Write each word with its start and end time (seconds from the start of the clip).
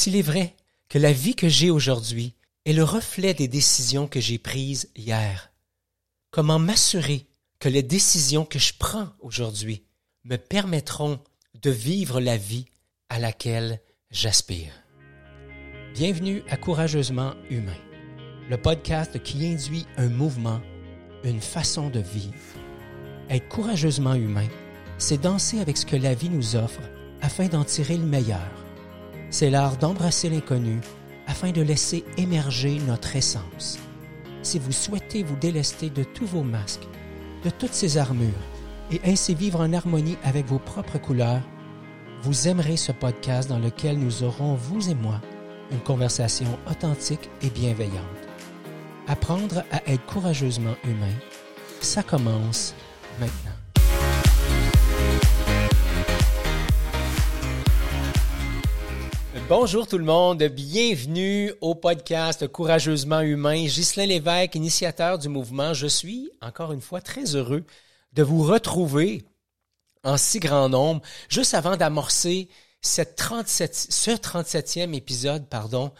S'il 0.00 0.16
est 0.16 0.22
vrai 0.22 0.56
que 0.88 0.96
la 0.96 1.12
vie 1.12 1.34
que 1.34 1.50
j'ai 1.50 1.70
aujourd'hui 1.70 2.32
est 2.64 2.72
le 2.72 2.84
reflet 2.84 3.34
des 3.34 3.48
décisions 3.48 4.08
que 4.08 4.18
j'ai 4.18 4.38
prises 4.38 4.88
hier, 4.96 5.52
comment 6.30 6.58
m'assurer 6.58 7.26
que 7.58 7.68
les 7.68 7.82
décisions 7.82 8.46
que 8.46 8.58
je 8.58 8.72
prends 8.78 9.08
aujourd'hui 9.20 9.82
me 10.24 10.36
permettront 10.36 11.20
de 11.60 11.70
vivre 11.70 12.18
la 12.18 12.38
vie 12.38 12.64
à 13.10 13.18
laquelle 13.18 13.78
j'aspire? 14.10 14.72
Bienvenue 15.92 16.44
à 16.48 16.56
Courageusement 16.56 17.34
Humain, 17.50 17.76
le 18.48 18.56
podcast 18.56 19.22
qui 19.22 19.46
induit 19.46 19.84
un 19.98 20.08
mouvement, 20.08 20.62
une 21.24 21.42
façon 21.42 21.90
de 21.90 22.00
vivre. 22.00 22.32
Être 23.28 23.48
courageusement 23.48 24.14
humain, 24.14 24.48
c'est 24.96 25.20
danser 25.20 25.60
avec 25.60 25.76
ce 25.76 25.84
que 25.84 25.96
la 25.96 26.14
vie 26.14 26.30
nous 26.30 26.56
offre 26.56 26.80
afin 27.20 27.48
d'en 27.48 27.64
tirer 27.64 27.98
le 27.98 28.06
meilleur. 28.06 28.59
C'est 29.30 29.50
l'art 29.50 29.76
d'embrasser 29.76 30.28
l'inconnu 30.28 30.80
afin 31.26 31.52
de 31.52 31.62
laisser 31.62 32.04
émerger 32.16 32.80
notre 32.86 33.14
essence. 33.14 33.78
Si 34.42 34.58
vous 34.58 34.72
souhaitez 34.72 35.22
vous 35.22 35.36
délester 35.36 35.88
de 35.88 36.02
tous 36.02 36.26
vos 36.26 36.42
masques, 36.42 36.88
de 37.44 37.50
toutes 37.50 37.74
ces 37.74 37.96
armures, 37.96 38.28
et 38.90 39.00
ainsi 39.04 39.34
vivre 39.34 39.60
en 39.60 39.72
harmonie 39.72 40.16
avec 40.24 40.46
vos 40.46 40.58
propres 40.58 40.98
couleurs, 40.98 41.42
vous 42.22 42.48
aimerez 42.48 42.76
ce 42.76 42.90
podcast 42.90 43.48
dans 43.48 43.60
lequel 43.60 43.98
nous 43.98 44.24
aurons, 44.24 44.54
vous 44.54 44.90
et 44.90 44.94
moi, 44.94 45.20
une 45.70 45.80
conversation 45.80 46.58
authentique 46.68 47.30
et 47.42 47.50
bienveillante. 47.50 47.94
Apprendre 49.06 49.62
à 49.70 49.80
être 49.90 50.04
courageusement 50.06 50.74
humain, 50.84 51.14
ça 51.80 52.02
commence 52.02 52.74
maintenant. 53.20 53.59
Bonjour 59.48 59.86
tout 59.86 59.98
le 59.98 60.04
monde, 60.04 60.42
bienvenue 60.42 61.52
au 61.60 61.76
podcast 61.76 62.48
Courageusement 62.48 63.20
Humain. 63.20 63.64
Ghislain 63.64 64.06
Lévesque, 64.06 64.56
initiateur 64.56 65.18
du 65.18 65.28
mouvement. 65.28 65.72
Je 65.72 65.86
suis 65.86 66.30
encore 66.40 66.72
une 66.72 66.80
fois 66.80 67.00
très 67.00 67.36
heureux 67.36 67.64
de 68.12 68.24
vous 68.24 68.42
retrouver 68.42 69.24
en 70.02 70.16
si 70.16 70.40
grand 70.40 70.68
nombre, 70.68 71.02
juste 71.28 71.54
avant 71.54 71.76
d'amorcer 71.76 72.48
cette 72.80 73.14
37, 73.14 73.74
ce 73.90 74.10
37e 74.10 74.94
épisode, 74.94 75.46
pardon. 75.46 75.92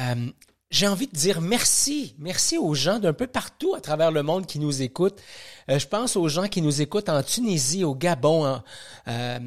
Euh, 0.00 0.30
j'ai 0.70 0.88
envie 0.88 1.08
de 1.08 1.14
dire 1.14 1.42
merci, 1.42 2.14
merci 2.18 2.56
aux 2.56 2.72
gens 2.72 2.98
d'un 2.98 3.12
peu 3.12 3.26
partout 3.26 3.74
à 3.74 3.80
travers 3.82 4.10
le 4.10 4.22
monde 4.22 4.46
qui 4.46 4.58
nous 4.58 4.80
écoutent. 4.80 5.20
Euh, 5.68 5.78
je 5.78 5.86
pense 5.86 6.16
aux 6.16 6.28
gens 6.28 6.48
qui 6.48 6.62
nous 6.62 6.80
écoutent 6.80 7.10
en 7.10 7.22
Tunisie, 7.22 7.84
au 7.84 7.94
Gabon, 7.94 8.62
euh, 9.06 9.38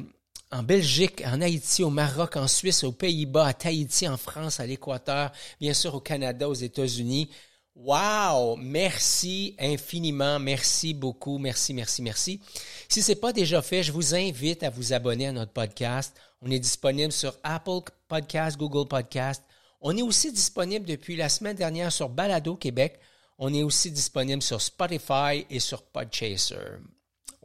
en 0.50 0.62
Belgique, 0.62 1.22
en 1.26 1.40
Haïti, 1.40 1.82
au 1.82 1.90
Maroc, 1.90 2.36
en 2.36 2.46
Suisse, 2.46 2.84
aux 2.84 2.92
Pays-Bas, 2.92 3.46
à 3.46 3.54
Tahiti, 3.54 4.06
en 4.06 4.16
France, 4.16 4.60
à 4.60 4.66
l'Équateur, 4.66 5.32
bien 5.60 5.74
sûr 5.74 5.94
au 5.94 6.00
Canada, 6.00 6.48
aux 6.48 6.54
États-Unis. 6.54 7.30
Wow! 7.74 8.56
Merci 8.56 9.54
infiniment. 9.58 10.38
Merci 10.38 10.94
beaucoup. 10.94 11.36
Merci, 11.38 11.74
merci, 11.74 12.00
merci. 12.00 12.40
Si 12.88 13.02
ce 13.02 13.12
n'est 13.12 13.16
pas 13.16 13.32
déjà 13.32 13.60
fait, 13.60 13.82
je 13.82 13.92
vous 13.92 14.14
invite 14.14 14.62
à 14.62 14.70
vous 14.70 14.92
abonner 14.92 15.26
à 15.26 15.32
notre 15.32 15.52
podcast. 15.52 16.16
On 16.40 16.50
est 16.50 16.58
disponible 16.58 17.12
sur 17.12 17.36
Apple 17.42 17.80
Podcast, 18.08 18.56
Google 18.56 18.88
Podcast. 18.88 19.42
On 19.80 19.94
est 19.96 20.02
aussi 20.02 20.32
disponible 20.32 20.86
depuis 20.86 21.16
la 21.16 21.28
semaine 21.28 21.56
dernière 21.56 21.92
sur 21.92 22.08
Balado 22.08 22.56
Québec. 22.56 22.98
On 23.38 23.52
est 23.52 23.62
aussi 23.62 23.90
disponible 23.90 24.42
sur 24.42 24.62
Spotify 24.62 25.44
et 25.50 25.60
sur 25.60 25.82
Podchaser. 25.82 26.78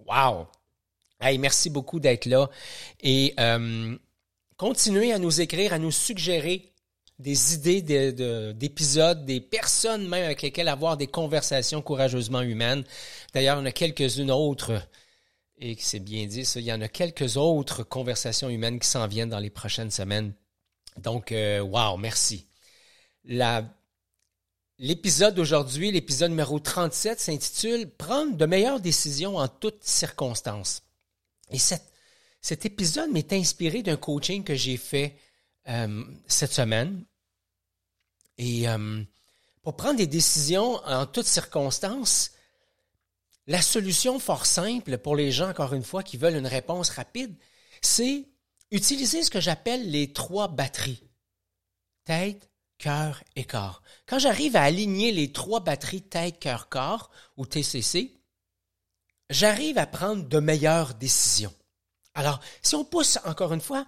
Wow! 0.08 0.48
Hey, 1.22 1.38
merci 1.38 1.70
beaucoup 1.70 2.00
d'être 2.00 2.26
là 2.26 2.50
et 3.00 3.36
euh, 3.40 3.96
continuez 4.58 5.14
à 5.14 5.20
nous 5.20 5.40
écrire, 5.40 5.72
à 5.72 5.78
nous 5.78 5.92
suggérer 5.92 6.74
des 7.20 7.54
idées 7.54 7.84
d'épisodes, 8.54 9.24
des 9.24 9.40
personnes 9.40 10.08
même 10.08 10.26
avec 10.26 10.42
lesquelles 10.42 10.68
avoir 10.68 10.98
des 10.98 11.06
conversations 11.06 11.84
courageusement 11.84 12.42
humaines. 12.42 12.84
D'ailleurs, 13.34 13.58
il 13.58 13.60
y 13.60 13.62
en 13.62 13.66
a 13.68 13.72
quelques-unes 13.72 14.32
autres, 14.32 14.82
et 15.60 15.78
c'est 15.80 16.00
bien 16.00 16.26
dit 16.26 16.44
ça, 16.44 16.60
il 16.60 16.66
y 16.66 16.74
en 16.74 16.82
a 16.82 16.88
quelques 16.88 17.38
autres 17.38 17.84
conversations 17.84 18.50
humaines 18.50 18.80
qui 18.80 18.88
s'en 18.88 19.06
viennent 19.06 19.30
dans 19.30 19.38
les 19.38 19.52
prochaines 19.52 19.92
semaines. 19.92 20.34
Donc, 20.98 21.32
euh, 21.32 21.60
wow, 21.60 21.98
merci. 21.98 22.48
L'épisode 24.80 25.36
d'aujourd'hui, 25.36 25.92
l'épisode 25.92 26.32
numéro 26.32 26.60
37, 26.60 27.20
s'intitule 27.20 27.88
Prendre 27.88 28.36
de 28.36 28.46
meilleures 28.48 28.80
décisions 28.80 29.38
en 29.38 29.48
toutes 29.48 29.84
circonstances. 29.84 30.82
Et 31.52 31.60
cet 31.60 32.66
épisode 32.66 33.12
m'est 33.12 33.34
inspiré 33.34 33.84
d'un 33.84 33.98
coaching 33.98 34.44
que 34.44 34.56
j'ai 34.56 34.78
fait 34.78 35.18
euh, 35.68 36.04
cette 36.28 36.54
semaine. 36.54 37.04
Et 38.38 38.68
euh, 38.68 39.04
pour 39.62 39.76
prendre 39.76 39.98
des 39.98 40.08
décisions 40.08 40.76
en 40.86 41.06
toutes 41.06 41.28
circonstances, 41.28 42.32
la 43.48 43.62
solution 43.62 44.20
fort 44.20 44.46
simple 44.46 44.98
pour 44.98 45.16
les 45.16 45.32
gens, 45.32 45.50
encore 45.50 45.74
une 45.74 45.84
fois, 45.84 46.04
qui 46.04 46.18
veulent 46.18 46.38
une 46.38 46.48
réponse 46.48 46.90
rapide, 46.90 47.36
c'est 47.82 48.26
utiliser 48.72 49.24
ce 49.24 49.30
que 49.30 49.42
j'appelle 49.42 49.90
les 49.92 50.14
trois 50.14 50.48
batteries. 50.48 51.04
Tête, 52.06 52.50
cœur 52.78 53.24
et 53.36 53.44
corps. 53.44 53.84
Quand 54.08 54.20
j'arrive 54.20 54.56
à 54.56 54.64
aligner 54.64 55.12
les 55.12 55.32
trois 55.32 55.60
batteries 55.60 56.02
tête, 56.02 56.40
cœur, 56.40 56.70
corps, 56.70 57.12
ou 57.38 57.46
TCC, 57.46 58.21
j'arrive 59.32 59.78
à 59.78 59.88
prendre 59.88 60.24
de 60.28 60.40
meilleures 60.40 60.94
décisions. 60.94 61.54
Alors, 62.14 62.40
si 62.62 62.76
on 62.76 62.84
pousse 62.84 63.18
encore 63.26 63.54
une 63.54 63.62
fois, 63.62 63.86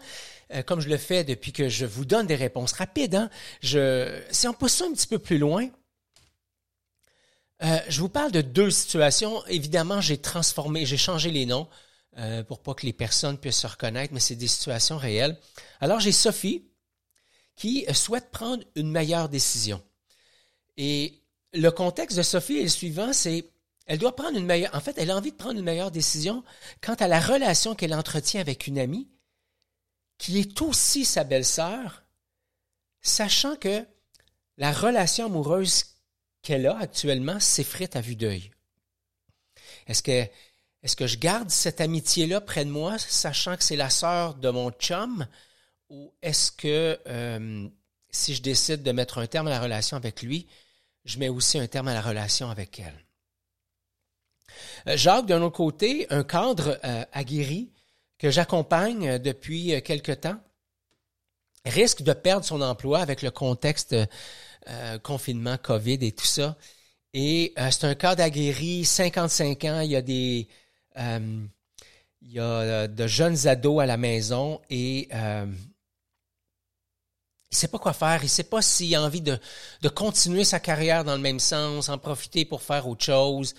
euh, 0.53 0.63
comme 0.63 0.79
je 0.79 0.89
le 0.89 0.97
fais 0.97 1.23
depuis 1.23 1.51
que 1.51 1.69
je 1.69 1.85
vous 1.85 2.05
donne 2.05 2.25
des 2.25 2.35
réponses 2.35 2.71
rapides, 2.71 3.15
hein, 3.15 3.29
si 4.31 4.47
on 4.47 4.53
pousse 4.53 4.73
ça 4.73 4.85
un 4.85 4.93
petit 4.93 5.07
peu 5.07 5.19
plus 5.19 5.37
loin, 5.37 5.69
euh, 7.63 7.79
je 7.87 7.99
vous 7.99 8.09
parle 8.09 8.31
de 8.31 8.41
deux 8.41 8.71
situations. 8.71 9.45
Évidemment, 9.47 10.01
j'ai 10.01 10.17
transformé, 10.17 10.85
j'ai 10.85 10.97
changé 10.97 11.31
les 11.31 11.45
noms 11.45 11.67
euh, 12.17 12.43
pour 12.43 12.59
pas 12.59 12.73
que 12.73 12.85
les 12.85 12.93
personnes 12.93 13.37
puissent 13.37 13.59
se 13.59 13.67
reconnaître, 13.67 14.13
mais 14.13 14.19
c'est 14.19 14.35
des 14.35 14.47
situations 14.47 14.97
réelles. 14.97 15.37
Alors, 15.79 15.99
j'ai 15.99 16.11
Sophie 16.11 16.63
qui 17.55 17.85
souhaite 17.93 18.31
prendre 18.31 18.63
une 18.75 18.89
meilleure 18.89 19.29
décision. 19.29 19.81
Et 20.77 21.21
le 21.53 21.69
contexte 21.69 22.17
de 22.17 22.23
Sophie 22.23 22.57
est 22.57 22.63
le 22.63 22.67
suivant, 22.69 23.13
c'est 23.13 23.52
elle 23.85 23.99
doit 23.99 24.15
prendre 24.15 24.37
une 24.37 24.45
meilleure. 24.45 24.73
En 24.73 24.79
fait, 24.79 24.97
elle 24.97 25.11
a 25.11 25.17
envie 25.17 25.31
de 25.31 25.37
prendre 25.37 25.59
une 25.59 25.65
meilleure 25.65 25.91
décision 25.91 26.43
quant 26.81 26.95
à 26.95 27.07
la 27.07 27.19
relation 27.19 27.75
qu'elle 27.75 27.93
entretient 27.93 28.41
avec 28.41 28.67
une 28.67 28.79
amie, 28.79 29.09
qui 30.17 30.39
est 30.39 30.61
aussi 30.61 31.05
sa 31.05 31.23
belle-sœur, 31.23 32.03
sachant 33.01 33.55
que 33.55 33.85
la 34.57 34.71
relation 34.71 35.25
amoureuse 35.25 35.85
qu'elle 36.41 36.67
a 36.67 36.77
actuellement 36.77 37.39
s'effrite 37.39 37.95
à 37.95 38.01
vue 38.01 38.15
d'œil. 38.15 38.51
Est-ce 39.87 40.03
que, 40.03 40.27
est-ce 40.83 40.95
que 40.95 41.07
je 41.07 41.17
garde 41.17 41.49
cette 41.49 41.81
amitié-là 41.81 42.41
près 42.41 42.65
de 42.65 42.69
moi, 42.69 42.97
sachant 42.97 43.57
que 43.57 43.63
c'est 43.63 43.75
la 43.75 43.89
sœur 43.89 44.35
de 44.35 44.49
mon 44.49 44.71
chum, 44.71 45.27
ou 45.89 46.13
est-ce 46.21 46.51
que 46.51 46.99
euh, 47.07 47.67
si 48.09 48.35
je 48.35 48.41
décide 48.41 48.83
de 48.83 48.91
mettre 48.91 49.17
un 49.17 49.27
terme 49.27 49.47
à 49.47 49.51
la 49.51 49.59
relation 49.59 49.97
avec 49.97 50.21
lui, 50.21 50.47
je 51.05 51.19
mets 51.19 51.29
aussi 51.29 51.59
un 51.59 51.67
terme 51.67 51.89
à 51.89 51.93
la 51.93 52.01
relation 52.01 52.49
avec 52.49 52.79
elle? 52.79 53.05
Euh, 54.87 54.97
Jacques, 54.97 55.25
d'un 55.25 55.41
autre 55.41 55.57
côté, 55.57 56.07
un 56.09 56.23
cadre 56.23 56.79
euh, 56.83 57.05
aguerri 57.11 57.71
que 58.17 58.29
j'accompagne 58.29 59.07
euh, 59.07 59.17
depuis 59.19 59.81
quelque 59.83 60.11
temps, 60.11 60.39
risque 61.65 62.01
de 62.01 62.13
perdre 62.13 62.45
son 62.45 62.61
emploi 62.61 62.99
avec 62.99 63.21
le 63.21 63.31
contexte 63.31 63.95
confinement, 65.01 65.57
COVID 65.57 65.99
et 66.01 66.11
tout 66.13 66.25
ça. 66.25 66.57
Et 67.13 67.53
c'est 67.57 67.83
un 67.85 67.95
cadre 67.95 68.23
aguerri, 68.23 68.85
55 68.85 69.63
ans, 69.65 69.79
il 69.81 69.91
y 69.91 69.95
a 69.95 70.01
des... 70.01 70.47
il 70.97 72.31
y 72.31 72.39
a 72.39 72.87
de 72.87 73.07
jeunes 73.07 73.47
ados 73.47 73.81
à 73.81 73.85
la 73.85 73.97
maison 73.97 74.61
et 74.69 75.09
il 77.53 77.55
sait 77.55 77.67
pas 77.67 77.77
quoi 77.77 77.93
faire, 77.93 78.23
il 78.23 78.29
sait 78.29 78.43
pas 78.43 78.63
s'il 78.63 78.95
a 78.95 79.03
envie 79.03 79.21
de, 79.21 79.37
de 79.83 79.89
continuer 79.89 80.43
sa 80.43 80.59
carrière 80.59 81.03
dans 81.03 81.13
le 81.13 81.21
même 81.21 81.39
sens, 81.39 81.87
en 81.87 81.99
profiter 81.99 82.45
pour 82.45 82.63
faire 82.63 82.87
autre 82.87 83.05
chose. 83.05 83.53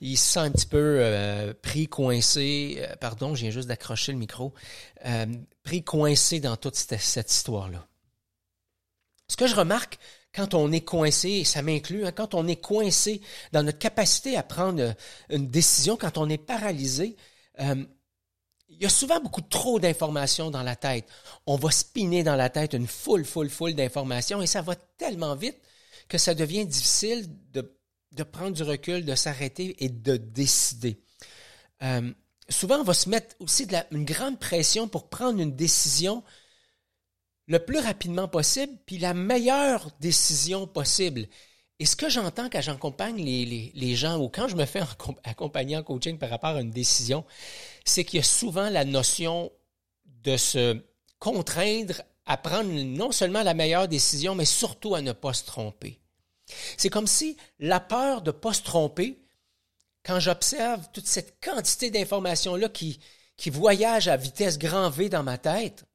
Il 0.00 0.16
se 0.16 0.34
sent 0.34 0.38
un 0.38 0.52
petit 0.52 0.66
peu 0.66 0.98
euh, 1.00 1.52
pris, 1.60 1.88
coincé. 1.88 2.76
Euh, 2.78 2.94
pardon, 3.00 3.34
je 3.34 3.40
viens 3.42 3.50
juste 3.50 3.66
d'accrocher 3.66 4.12
le 4.12 4.18
micro. 4.18 4.54
Euh, 5.04 5.26
pris, 5.64 5.82
coincé 5.82 6.38
dans 6.38 6.56
toute 6.56 6.76
cette, 6.76 7.00
cette 7.00 7.32
histoire-là. 7.32 7.84
Ce 9.26 9.36
que 9.36 9.48
je 9.48 9.56
remarque 9.56 9.98
quand 10.32 10.54
on 10.54 10.70
est 10.70 10.82
coincé, 10.82 11.30
et 11.30 11.44
ça 11.44 11.60
m'inclut, 11.60 12.06
hein, 12.06 12.12
quand 12.12 12.34
on 12.34 12.46
est 12.46 12.60
coincé 12.60 13.20
dans 13.50 13.64
notre 13.64 13.78
capacité 13.78 14.36
à 14.36 14.44
prendre 14.44 14.94
une 15.28 15.48
décision, 15.48 15.96
quand 15.96 16.18
on 16.18 16.28
est 16.28 16.38
paralysé, 16.38 17.16
il 18.80 18.84
y 18.84 18.86
a 18.86 18.90
souvent 18.90 19.20
beaucoup 19.20 19.42
trop 19.42 19.78
d'informations 19.78 20.50
dans 20.50 20.62
la 20.62 20.74
tête. 20.74 21.06
On 21.46 21.56
va 21.56 21.70
spinner 21.70 22.22
dans 22.22 22.34
la 22.34 22.48
tête 22.48 22.72
une 22.72 22.86
foule, 22.86 23.26
foule, 23.26 23.50
foule 23.50 23.74
d'informations 23.74 24.40
et 24.40 24.46
ça 24.46 24.62
va 24.62 24.74
tellement 24.74 25.36
vite 25.36 25.58
que 26.08 26.16
ça 26.16 26.34
devient 26.34 26.64
difficile 26.64 27.28
de, 27.52 28.22
prendre 28.22 28.56
du 28.56 28.62
recul, 28.62 29.04
de 29.04 29.14
s'arrêter 29.14 29.84
et 29.84 29.90
de 29.90 30.16
décider. 30.16 30.98
Euh, 31.82 32.10
souvent, 32.48 32.80
on 32.80 32.82
va 32.82 32.94
se 32.94 33.10
mettre 33.10 33.36
aussi 33.38 33.66
une 33.90 34.06
grande 34.06 34.40
pression 34.40 34.88
pour 34.88 35.10
prendre 35.10 35.40
une 35.40 35.54
décision 35.54 36.24
le 37.48 37.58
plus 37.58 37.78
rapidement 37.78 38.28
possible, 38.28 38.72
puis 38.86 38.96
la 38.96 39.12
meilleure 39.12 39.90
décision 40.00 40.66
possible. 40.66 41.26
Et 41.80 41.86
ce 41.86 41.96
que 41.96 42.10
j'entends 42.10 42.50
quand 42.50 42.60
j'accompagne 42.60 43.16
les, 43.16 43.94
gens 43.96 44.18
ou 44.18 44.28
quand 44.28 44.48
je 44.48 44.54
me 44.54 44.66
fais 44.66 44.82
accompagner 45.24 45.78
en 45.78 45.82
coaching 45.82 46.18
par 46.18 46.28
rapport 46.28 46.50
à 46.50 46.60
une 46.60 46.70
décision, 46.70 47.24
c'est 47.86 48.04
qu'il 48.04 48.18
y 48.18 48.20
a 48.20 48.24
souvent 48.24 48.68
la 48.68 48.84
notion 48.84 49.50
de 50.04 50.36
se 50.36 50.78
contraindre 51.18 52.02
à 52.26 52.36
prendre 52.36 52.70
non 52.70 53.12
seulement 53.12 53.42
la 53.42 53.54
meilleure 53.54 53.88
décision, 53.88 54.34
mais 54.34 54.44
surtout 54.44 54.94
à 54.94 55.00
ne 55.00 55.12
pas 55.12 55.32
se 55.32 55.44
tromper. 55.46 55.98
C'est 56.76 56.90
comme 56.90 57.06
si 57.06 57.38
la 57.58 57.80
peur 57.80 58.20
de 58.20 58.30
ne 58.30 58.36
pas 58.36 58.52
se 58.52 58.62
tromper, 58.62 59.18
quand 60.04 60.20
j'observe 60.20 60.86
toute 60.92 61.06
cette 61.06 61.42
quantité 61.42 61.90
d'informations-là 61.90 62.68
qui, 62.68 63.00
qui 63.38 63.48
voyagent 63.48 64.08
à 64.08 64.18
vitesse 64.18 64.58
grand 64.58 64.90
V 64.90 65.08
dans 65.08 65.22
ma 65.22 65.38
tête, 65.38 65.86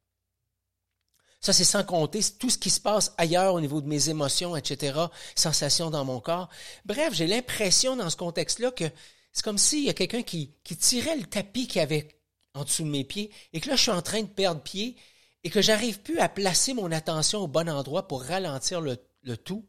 ça, 1.45 1.53
c'est 1.53 1.63
sans 1.63 1.83
compter 1.83 2.21
tout 2.39 2.49
ce 2.49 2.57
qui 2.57 2.71
se 2.71 2.79
passe 2.79 3.13
ailleurs 3.19 3.53
au 3.53 3.61
niveau 3.61 3.79
de 3.79 3.87
mes 3.87 4.09
émotions, 4.09 4.55
etc., 4.55 4.99
sensations 5.35 5.91
dans 5.91 6.03
mon 6.03 6.19
corps. 6.19 6.49
Bref, 6.85 7.13
j'ai 7.13 7.27
l'impression 7.27 7.95
dans 7.95 8.09
ce 8.09 8.15
contexte-là 8.15 8.71
que 8.71 8.85
c'est 9.31 9.43
comme 9.43 9.59
s'il 9.59 9.83
y 9.83 9.89
a 9.91 9.93
quelqu'un 9.93 10.23
qui, 10.23 10.49
qui 10.63 10.75
tirait 10.75 11.15
le 11.15 11.25
tapis 11.25 11.67
qu'il 11.67 11.81
y 11.81 11.83
avait 11.83 12.07
en 12.55 12.63
dessous 12.63 12.81
de 12.81 12.89
mes 12.89 13.03
pieds 13.03 13.29
et 13.53 13.59
que 13.59 13.69
là, 13.69 13.75
je 13.75 13.83
suis 13.83 13.91
en 13.91 14.01
train 14.01 14.23
de 14.23 14.27
perdre 14.27 14.59
pied 14.59 14.95
et 15.43 15.51
que 15.51 15.61
j'arrive 15.61 15.99
plus 15.99 16.17
à 16.17 16.29
placer 16.29 16.73
mon 16.73 16.91
attention 16.91 17.41
au 17.41 17.47
bon 17.47 17.69
endroit 17.69 18.07
pour 18.07 18.23
ralentir 18.23 18.81
le, 18.81 18.97
tout, 19.37 19.63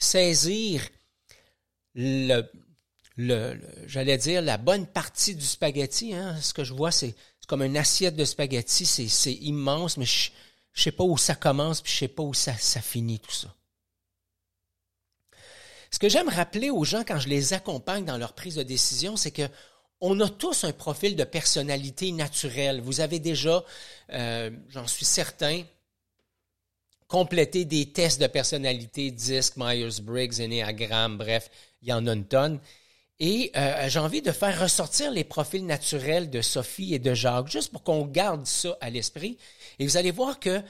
saisir 0.00 0.82
le, 1.94 2.42
j'allais 3.86 4.18
dire 4.18 4.42
la 4.42 4.58
bonne 4.58 4.88
partie 4.88 5.36
du 5.36 5.46
spaghetti. 5.46 6.14
Hein. 6.14 6.36
Ce 6.40 6.52
que 6.52 6.64
je 6.64 6.74
vois, 6.74 6.90
c'est 6.90 7.14
comme 7.46 7.62
une 7.62 7.76
assiette 7.76 8.16
de 8.16 8.24
spaghetti, 8.24 8.86
c'est 8.86 9.34
immense, 9.34 9.98
mais 9.98 10.04
je, 10.04 10.32
je 10.72 10.82
sais 10.82 10.92
pas 10.92 11.04
où 11.04 11.18
ça 11.18 11.34
commence, 11.34 11.80
puis 11.80 11.92
je 11.92 11.98
sais 11.98 12.08
pas 12.08 12.22
où 12.22 12.34
ça, 12.34 12.52
finit 12.54 13.20
tout 13.20 13.32
ça. 13.32 13.54
Ce 15.90 15.98
que 15.98 16.08
j'aime 16.08 16.28
rappeler 16.28 16.70
aux 16.70 16.84
gens 16.84 17.04
quand 17.06 17.18
je 17.18 17.28
les 17.28 17.52
accompagne 17.52 18.04
dans 18.04 18.16
leur 18.16 18.32
prise 18.32 18.54
de 18.54 18.62
décision, 18.62 19.16
c'est 19.16 19.30
que 19.30 19.48
on 20.00 20.18
a 20.20 20.28
tous 20.28 20.64
un 20.64 20.72
profil 20.72 21.14
de 21.14 21.22
personnalité 21.22 22.10
naturelle. 22.10 22.80
Vous 22.80 23.00
avez 23.00 23.20
déjà, 23.20 23.62
euh, 24.12 24.50
j'en 24.68 24.88
suis 24.88 25.04
certain, 25.04 25.62
complété 27.06 27.64
des 27.66 27.92
tests 27.92 28.20
de 28.20 28.26
personnalité, 28.26 29.10
DISC, 29.10 29.56
Myers-Briggs, 29.56 30.40
Enneagram, 30.40 31.18
bref, 31.18 31.50
il 31.82 31.88
y 31.88 31.92
en 31.92 32.06
a 32.06 32.14
une 32.14 32.24
tonne. 32.24 32.58
Et 33.24 33.52
euh, 33.54 33.88
j'ai 33.88 34.00
envie 34.00 34.20
de 34.20 34.32
faire 34.32 34.60
ressortir 34.60 35.12
les 35.12 35.22
profils 35.22 35.64
naturels 35.64 36.28
de 36.28 36.42
Sophie 36.42 36.92
et 36.92 36.98
de 36.98 37.14
Jacques, 37.14 37.46
juste 37.46 37.70
pour 37.70 37.84
qu'on 37.84 38.04
garde 38.04 38.44
ça 38.48 38.76
à 38.80 38.90
l'esprit. 38.90 39.38
Et 39.78 39.86
vous 39.86 39.96
allez 39.96 40.10
voir 40.10 40.40
que, 40.40 40.60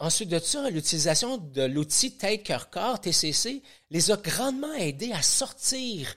ensuite 0.00 0.28
de 0.28 0.40
ça, 0.40 0.68
l'utilisation 0.68 1.36
de 1.36 1.62
l'outil 1.62 2.16
Tête, 2.16 2.42
Cœur, 2.42 2.70
Corps, 2.70 3.00
TCC, 3.00 3.62
les 3.90 4.10
a 4.10 4.16
grandement 4.16 4.74
aidés 4.74 5.12
à 5.12 5.22
sortir 5.22 6.12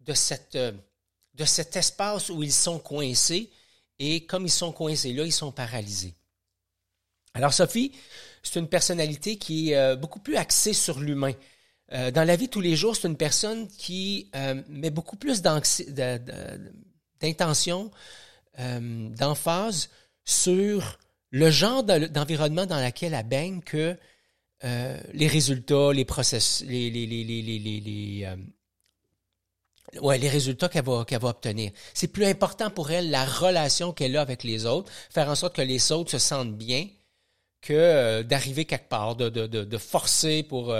de, 0.00 0.12
euh, 0.56 0.72
de 1.32 1.44
cet 1.46 1.74
espace 1.74 2.28
où 2.28 2.42
ils 2.42 2.52
sont 2.52 2.78
coincés. 2.78 3.50
Et 3.98 4.26
comme 4.26 4.44
ils 4.44 4.50
sont 4.50 4.72
coincés 4.72 5.14
là, 5.14 5.24
ils 5.24 5.32
sont 5.32 5.52
paralysés. 5.52 6.12
Alors 7.32 7.54
Sophie, 7.54 7.92
c'est 8.42 8.60
une 8.60 8.68
personnalité 8.68 9.38
qui 9.38 9.70
est 9.70 9.76
euh, 9.76 9.96
beaucoup 9.96 10.20
plus 10.20 10.36
axée 10.36 10.74
sur 10.74 11.00
l'humain. 11.00 11.32
Euh, 11.92 12.10
dans 12.10 12.24
la 12.24 12.36
vie 12.36 12.48
tous 12.48 12.60
les 12.60 12.76
jours, 12.76 12.96
c'est 12.96 13.08
une 13.08 13.16
personne 13.16 13.66
qui 13.68 14.30
euh, 14.36 14.62
met 14.68 14.90
beaucoup 14.90 15.16
plus 15.16 15.40
d'intention, 15.42 17.90
euh, 18.58 19.08
d'emphase 19.10 19.88
sur 20.24 20.98
le 21.30 21.50
genre 21.50 21.82
d'environnement 21.82 22.66
dans 22.66 22.84
lequel 22.84 23.14
elle 23.14 23.26
baigne 23.26 23.60
que 23.60 23.96
les 25.14 25.26
résultats, 25.26 25.90
les 25.94 26.04
process, 26.04 26.62
les, 26.66 26.90
les, 26.90 27.06
les, 27.06 27.24
les 27.24 28.28
ouais, 30.02 30.18
les 30.18 30.28
résultats 30.28 30.68
qu'elle 30.68 30.84
va, 30.84 31.06
va 31.08 31.28
obtenir. 31.28 31.72
C'est 31.94 32.08
plus 32.08 32.26
important 32.26 32.70
pour 32.70 32.90
elle 32.90 33.10
la 33.10 33.24
relation 33.24 33.94
qu'elle 33.94 34.18
a 34.18 34.20
avec 34.20 34.44
les 34.44 34.66
autres, 34.66 34.92
faire 35.08 35.30
en 35.30 35.34
sorte 35.34 35.56
que 35.56 35.62
les 35.62 35.92
autres 35.92 36.10
se 36.10 36.18
sentent 36.18 36.58
bien, 36.58 36.88
que 37.62 38.20
d'arriver 38.20 38.66
quelque 38.66 38.90
part, 38.90 39.16
de, 39.16 39.30
de, 39.30 39.46
de 39.46 39.78
forcer 39.78 40.42
pour 40.42 40.76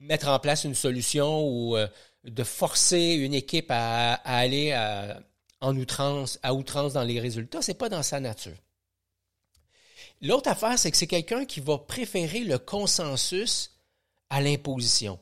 mettre 0.00 0.28
en 0.28 0.38
place 0.38 0.64
une 0.64 0.74
solution 0.74 1.46
ou 1.48 1.76
euh, 1.76 1.86
de 2.24 2.44
forcer 2.44 3.14
une 3.14 3.34
équipe 3.34 3.70
à, 3.70 4.14
aller 4.14 4.72
à, 4.72 5.20
en 5.60 5.76
outrance, 5.76 6.38
à 6.42 6.54
outrance 6.54 6.92
dans 6.92 7.04
les 7.04 7.20
résultats, 7.20 7.62
c'est 7.62 7.74
pas 7.74 7.88
dans 7.88 8.02
sa 8.02 8.20
nature. 8.20 8.56
L'autre 10.22 10.50
affaire, 10.50 10.78
c'est 10.78 10.90
que 10.90 10.96
c'est 10.96 11.06
quelqu'un 11.06 11.44
qui 11.44 11.60
va 11.60 11.78
préférer 11.78 12.40
le 12.40 12.58
consensus 12.58 13.70
à 14.30 14.40
l'imposition. 14.40 15.18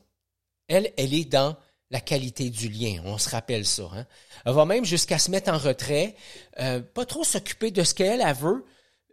Elle, 0.67 0.91
elle 0.97 1.13
est 1.13 1.25
dans 1.25 1.55
la 1.91 1.99
qualité 2.01 2.49
du 2.49 2.69
lien, 2.69 3.01
on 3.05 3.17
se 3.17 3.29
rappelle 3.29 3.65
ça. 3.65 3.89
Hein? 3.93 4.07
Elle 4.45 4.53
va 4.53 4.65
même 4.65 4.85
jusqu'à 4.85 5.19
se 5.19 5.29
mettre 5.29 5.51
en 5.51 5.57
retrait, 5.57 6.15
euh, 6.59 6.81
pas 6.81 7.05
trop 7.05 7.23
s'occuper 7.23 7.71
de 7.71 7.83
ce 7.83 7.93
qu'elle 7.93 8.25
veut. 8.33 8.65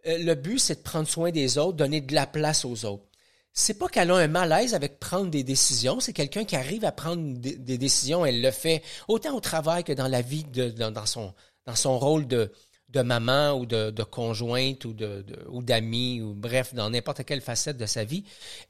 Euh, 0.07 0.17
le 0.17 0.33
but, 0.35 0.59
c'est 0.59 0.75
de 0.75 0.81
prendre 0.81 1.07
soin 1.07 1.31
des 1.31 1.57
autres, 1.57 1.77
donner 1.77 2.01
de 2.01 2.15
la 2.15 2.25
place 2.25 2.65
aux 2.65 2.85
autres 2.85 3.05
c'est 3.53 3.75
pas 3.75 3.87
qu'elle 3.87 4.09
a 4.09 4.15
un 4.15 4.27
malaise 4.27 4.73
avec 4.73 4.99
prendre 4.99 5.29
des 5.29 5.43
décisions, 5.43 5.99
c'est 5.99 6.13
quelqu'un 6.13 6.43
qui 6.43 6.55
arrive 6.55 6.83
à 6.85 6.91
prendre 6.91 7.37
des, 7.37 7.77
décisions, 7.77 8.25
elle 8.25 8.41
le 8.41 8.51
fait 8.51 8.81
autant 9.07 9.35
au 9.35 9.39
travail 9.39 9.83
que 9.83 9.93
dans 9.93 10.07
la 10.07 10.21
vie, 10.21 10.43
dans, 10.43 11.05
son, 11.05 11.99
rôle 11.99 12.27
de, 12.27 12.51
de 12.89 13.01
maman 13.01 13.53
ou 13.53 13.67
de, 13.67 14.03
conjointe 14.03 14.85
ou 14.85 15.61
d'amie 15.61 16.21
ou 16.21 16.33
bref, 16.33 16.73
dans 16.73 16.89
n'importe 16.89 17.23
quelle 17.25 17.41
facette 17.41 17.77
de 17.77 17.85
sa 17.85 18.03
vie, 18.03 18.23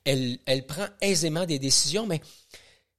elle, 0.03 0.37
elle 0.45 0.65
prend 0.65 0.87
aisément 0.99 1.45
des 1.45 1.59
décisions, 1.59 2.05
mais 2.05 2.21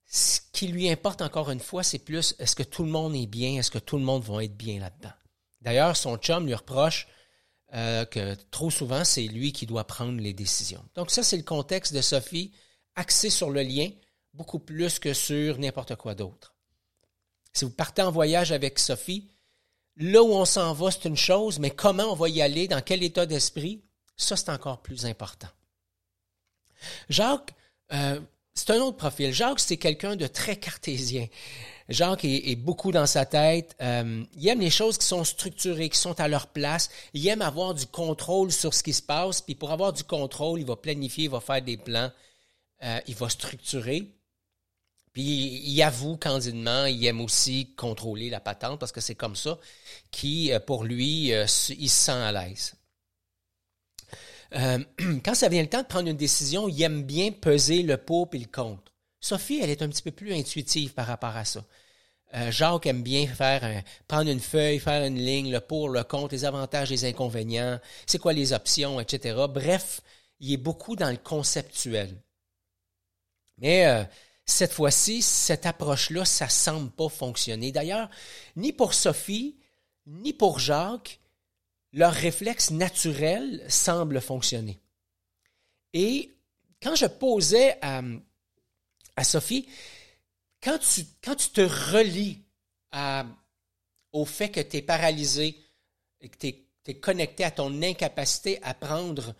ce 0.06 0.40
qui 0.52 0.68
lui 0.68 0.88
importe 0.88 1.20
encore 1.20 1.50
une 1.50 1.60
fois, 1.60 1.82
c'est 1.82 1.98
plus 1.98 2.34
est-ce 2.38 2.56
que 2.56 2.62
tout 2.62 2.84
le 2.84 2.90
monde 2.90 3.14
est 3.14 3.26
bien, 3.26 3.58
est-ce 3.58 3.70
que 3.70 3.78
tout 3.78 3.98
le 3.98 4.04
monde 4.04 4.22
va 4.22 4.42
être 4.42 4.56
bien 4.56 4.80
là-dedans. 4.80 5.12
D'ailleurs, 5.60 5.96
son 5.96 6.16
chum 6.16 6.46
lui 6.46 6.54
reproche 6.54 7.08
euh, 7.74 8.04
que 8.04 8.34
trop 8.50 8.70
souvent, 8.70 9.04
c'est 9.04 9.26
lui 9.26 9.52
qui 9.52 9.66
doit 9.66 9.84
prendre 9.84 10.20
les 10.20 10.32
décisions. 10.32 10.84
Donc 10.94 11.10
ça, 11.10 11.22
c'est 11.22 11.36
le 11.36 11.42
contexte 11.42 11.92
de 11.92 12.00
Sophie, 12.00 12.52
axé 12.94 13.30
sur 13.30 13.50
le 13.50 13.62
lien, 13.62 13.90
beaucoup 14.32 14.58
plus 14.58 14.98
que 14.98 15.12
sur 15.12 15.58
n'importe 15.58 15.96
quoi 15.96 16.14
d'autre. 16.14 16.54
Si 17.52 17.64
vous 17.64 17.70
partez 17.70 18.02
en 18.02 18.10
voyage 18.10 18.52
avec 18.52 18.78
Sophie, 18.78 19.28
là 19.96 20.22
où 20.22 20.32
on 20.32 20.44
s'en 20.44 20.72
va, 20.72 20.90
c'est 20.90 21.06
une 21.06 21.16
chose, 21.16 21.58
mais 21.58 21.70
comment 21.70 22.12
on 22.12 22.14
va 22.14 22.28
y 22.28 22.42
aller, 22.42 22.68
dans 22.68 22.80
quel 22.80 23.02
état 23.02 23.26
d'esprit, 23.26 23.82
ça, 24.16 24.36
c'est 24.36 24.50
encore 24.50 24.80
plus 24.82 25.06
important. 25.06 25.48
Jacques, 27.08 27.54
euh, 27.92 28.20
c'est 28.54 28.70
un 28.70 28.80
autre 28.80 28.96
profil. 28.96 29.32
Jacques, 29.32 29.60
c'est 29.60 29.76
quelqu'un 29.76 30.16
de 30.16 30.26
très 30.26 30.56
cartésien. 30.56 31.26
Jacques 31.88 32.24
est, 32.24 32.56
beaucoup 32.56 32.92
dans 32.92 33.06
sa 33.06 33.26
tête. 33.26 33.76
Euh, 33.82 34.24
il 34.36 34.48
aime 34.48 34.60
les 34.60 34.70
choses 34.70 34.96
qui 34.96 35.06
sont 35.06 35.24
structurées, 35.24 35.90
qui 35.90 35.98
sont 35.98 36.18
à 36.18 36.28
leur 36.28 36.46
place. 36.46 36.88
Il 37.12 37.26
aime 37.28 37.42
avoir 37.42 37.74
du 37.74 37.86
contrôle 37.86 38.52
sur 38.52 38.72
ce 38.72 38.82
qui 38.82 38.92
se 38.94 39.02
passe. 39.02 39.42
Puis 39.42 39.54
pour 39.54 39.70
avoir 39.70 39.92
du 39.92 40.02
contrôle, 40.02 40.60
il 40.60 40.66
va 40.66 40.76
planifier, 40.76 41.24
il 41.24 41.30
va 41.30 41.40
faire 41.40 41.60
des 41.60 41.76
plans, 41.76 42.10
euh, 42.82 43.00
il 43.06 43.14
va 43.14 43.28
structurer. 43.28 44.10
Puis 45.12 45.22
il 45.22 45.82
avoue 45.82 46.16
candidement, 46.16 46.86
il 46.86 47.04
aime 47.06 47.20
aussi 47.20 47.74
contrôler 47.76 48.30
la 48.30 48.40
patente 48.40 48.80
parce 48.80 48.90
que 48.90 49.00
c'est 49.00 49.14
comme 49.14 49.36
ça 49.36 49.58
qui, 50.10 50.52
euh, 50.52 50.60
pour 50.60 50.84
lui, 50.84 51.28
il 51.28 51.48
se 51.48 51.76
sent 51.88 52.12
à 52.12 52.32
l'aise. 52.32 52.74
quand 55.24 55.34
ça 55.34 55.48
vient 55.48 55.62
le 55.62 55.68
temps 55.68 55.82
de 55.82 55.86
prendre 55.86 56.08
une 56.08 56.16
décision, 56.16 56.68
il 56.68 56.80
aime 56.82 57.02
bien 57.02 57.32
peser 57.32 57.82
le 57.82 57.96
pour 57.96 58.28
et 58.32 58.38
le 58.38 58.46
contre. 58.46 58.93
Sophie, 59.24 59.60
elle 59.62 59.70
est 59.70 59.80
un 59.80 59.88
petit 59.88 60.02
peu 60.02 60.10
plus 60.10 60.34
intuitive 60.34 60.92
par 60.92 61.06
rapport 61.06 61.34
à 61.34 61.46
ça. 61.46 61.64
Euh, 62.34 62.50
Jacques 62.50 62.84
aime 62.84 63.02
bien 63.02 63.26
faire 63.26 63.82
prendre 64.06 64.30
une 64.30 64.38
feuille, 64.38 64.78
faire 64.78 65.02
une 65.02 65.16
ligne, 65.16 65.50
le 65.50 65.60
pour, 65.60 65.88
le 65.88 66.04
contre, 66.04 66.34
les 66.34 66.44
avantages, 66.44 66.90
les 66.90 67.06
inconvénients, 67.06 67.80
c'est 68.06 68.18
quoi 68.18 68.34
les 68.34 68.52
options, 68.52 69.00
etc. 69.00 69.34
Bref, 69.48 70.02
il 70.40 70.52
est 70.52 70.58
beaucoup 70.58 70.94
dans 70.94 71.10
le 71.10 71.16
conceptuel. 71.16 72.20
Mais 73.56 73.86
euh, 73.86 74.04
cette 74.44 74.74
fois-ci, 74.74 75.22
cette 75.22 75.64
approche-là, 75.64 76.26
ça 76.26 76.50
semble 76.50 76.90
pas 76.90 77.08
fonctionner. 77.08 77.72
D'ailleurs, 77.72 78.10
ni 78.56 78.74
pour 78.74 78.92
Sophie, 78.92 79.56
ni 80.06 80.34
pour 80.34 80.58
Jacques, 80.58 81.18
leur 81.94 82.12
réflexe 82.12 82.72
naturel 82.72 83.64
semble 83.70 84.20
fonctionner. 84.20 84.78
Et 85.94 86.30
quand 86.82 86.94
je 86.94 87.06
posais 87.06 87.78
à, 87.80 88.02
à 89.16 89.24
Sophie, 89.24 89.68
quand 90.62 90.78
tu, 90.78 91.04
quand 91.22 91.36
tu 91.36 91.48
te 91.50 91.60
relis 91.60 92.42
au 94.12 94.24
fait 94.24 94.50
que 94.50 94.60
tu 94.60 94.78
es 94.78 94.82
paralysé 94.82 95.58
et 96.20 96.28
que 96.28 96.38
tu 96.38 96.46
es, 96.86 96.94
connecté 97.00 97.44
à 97.44 97.50
ton 97.50 97.82
incapacité 97.82 98.58
à 98.62 98.74
prendre 98.74 99.34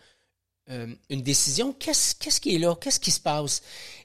euh, 0.69 0.93
une 1.09 1.21
décision, 1.21 1.73
qu'est-ce, 1.73 2.39
qui 2.39 2.55
est 2.55 2.59
là? 2.59 2.75
Qu'est-ce 2.75 2.99
qui 2.99 3.11
se 3.11 3.19
passe? 3.19 3.61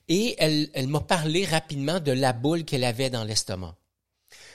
Et 0.09 0.37
elle, 0.39 0.71
elle 0.75 0.89
m'a 0.89 1.01
parlé 1.01 1.47
rapidement 1.47 2.01
de 2.01 2.13
la 2.13 2.35
boule 2.35 2.65
qu'elle 2.65 2.85
avait 2.85 3.09
dans 3.09 3.25
l'estomac. 3.25 3.75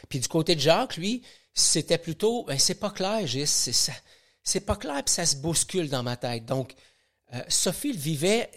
Puis 0.08 0.20
du 0.20 0.28
côté 0.28 0.56
de 0.56 0.60
Jacques, 0.60 0.98
lui, 0.98 1.24
c'était 1.54 1.98
plutôt, 1.98 2.44
ben, 2.44 2.60
c'est 2.60 2.80
pas 2.80 2.92
clair, 2.92 3.28
c'est 3.28 4.60
pas 4.62 4.76
clair, 4.76 5.04
puis 5.04 5.14
ça 5.14 5.26
se 5.26 5.38
bouscule 5.38 5.90
dans 5.90 6.04
ma 6.04 6.16
tête. 6.16 6.46
Donc, 6.46 6.76
euh, 7.34 7.42
Sophie 7.48 7.92
vivait 7.92 8.52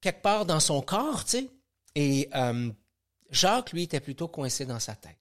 quelque 0.00 0.22
part 0.22 0.46
dans 0.46 0.60
son 0.60 0.80
corps, 0.80 1.24
tu 1.24 1.38
sais, 1.38 1.48
et 1.96 2.28
euh, 2.34 2.70
Jacques, 3.30 3.72
lui, 3.72 3.84
était 3.84 4.00
plutôt 4.00 4.28
coincé 4.28 4.66
dans 4.66 4.78
sa 4.78 4.94
tête. 4.94 5.16